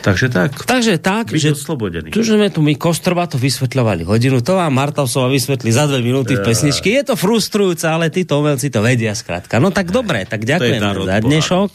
[0.01, 0.65] Takže tak.
[0.65, 2.09] Takže tak, že oslobodený.
[2.09, 6.41] tu sme tu my Kostrba to vysvetľovali hodinu, to vám Martausova vysvetlí za dve minúty
[6.41, 6.89] v pesničke.
[6.89, 9.61] Je to frustrujúce, ale títo umelci to vedia skrátka.
[9.61, 11.71] No tak dobre, tak ďakujeme za dnešok.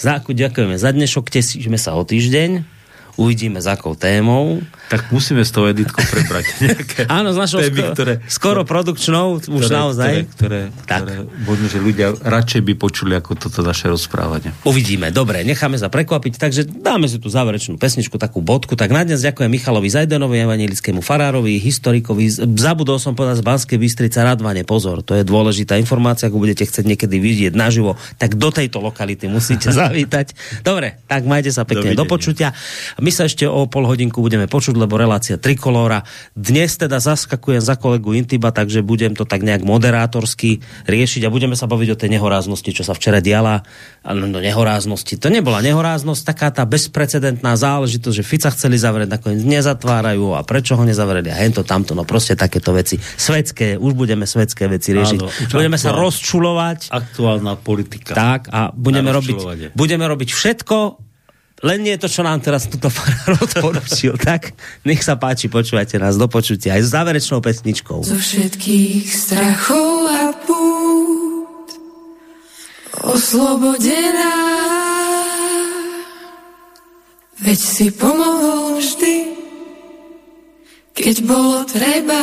[0.00, 2.79] Za, ďakujeme za dnešok, tešíme sa o týždeň.
[3.20, 4.64] Uvidíme, za akou témou.
[4.88, 9.36] Tak musíme s tou editkou prebrať nejaké Áno, s našou témy, sko- ktoré, skoro produkčnou,
[9.36, 10.12] už ktoré, naozaj.
[10.32, 11.00] Ktoré, ktoré, Tak.
[11.04, 11.14] ktoré
[11.44, 14.56] možno, že ľudia radšej by počuli ako toto naše rozprávanie.
[14.64, 18.72] Uvidíme, dobre, necháme sa prekvapiť, takže dáme si tú záverečnú pesničku, takú bodku.
[18.72, 22.32] Tak na dnes ďakujem Michalovi Zajdenovi, evanielickému farárovi, historikovi.
[22.56, 26.88] Zabudol som povedať z Banskej Bystrice Radvane, pozor, to je dôležitá informácia, ak budete chcieť
[26.88, 30.32] niekedy vidieť naživo, tak do tejto lokality musíte zavítať.
[30.64, 32.08] Dobre, tak majte sa pekne do Dovidenia.
[32.08, 32.48] počutia.
[32.96, 36.02] My sa ešte o pol hodinku budeme počuť, lebo relácia Trikolóra.
[36.34, 41.54] Dnes teda zaskakujem za kolegu Intiba, takže budem to tak nejak moderátorsky riešiť a budeme
[41.54, 43.66] sa baviť o tej nehoráznosti, čo sa včera diala.
[44.06, 45.20] No, no nehoráznosti.
[45.20, 50.78] To nebola nehoráznosť, taká tá bezprecedentná záležitosť, že Fica chceli zavrieť, nakoniec nezatvárajú a prečo
[50.78, 52.96] ho nezavreli a hento, tamto, no proste takéto veci.
[52.96, 55.20] Svetské, už budeme svetské veci riešiť.
[55.20, 56.04] Áno, budeme sa aktuálne.
[56.06, 56.78] rozčulovať.
[56.88, 58.12] Aktuálna politika.
[58.14, 61.09] Tak a budeme robiť, budeme robiť všetko,
[61.60, 64.16] len nie je to, čo nám teraz túto farár odporučil.
[64.16, 68.00] tak nech sa páči, počúvajte nás do počutia aj s záverečnou pesničkou.
[68.00, 71.68] Zo všetkých strachov a pút
[73.04, 74.34] oslobodená.
[77.40, 79.16] Veď si pomohol vždy,
[80.92, 82.22] keď bolo treba.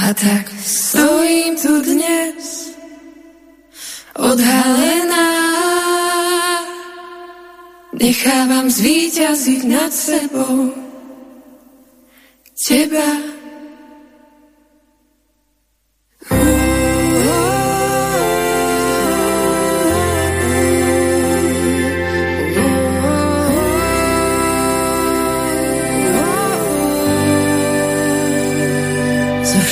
[0.00, 2.70] A tak stojím tu dnes,
[4.14, 5.49] odhalená.
[8.00, 10.72] Nechávam zvíťaziť nad sebou
[12.56, 13.30] teba.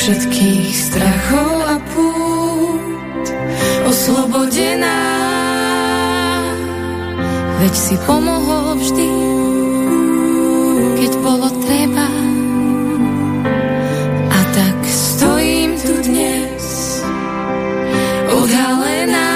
[0.08, 3.28] Všetkých strachov a pút
[3.84, 5.07] oslobodená.
[7.58, 9.10] Veď si pomohol vždy,
[10.94, 12.06] keď bolo treba.
[14.30, 17.02] A tak stojím tu dnes,
[18.30, 19.34] odhalená.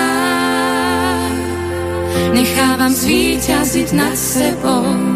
[2.31, 5.12] Nechávam zvíťaziť nad sebou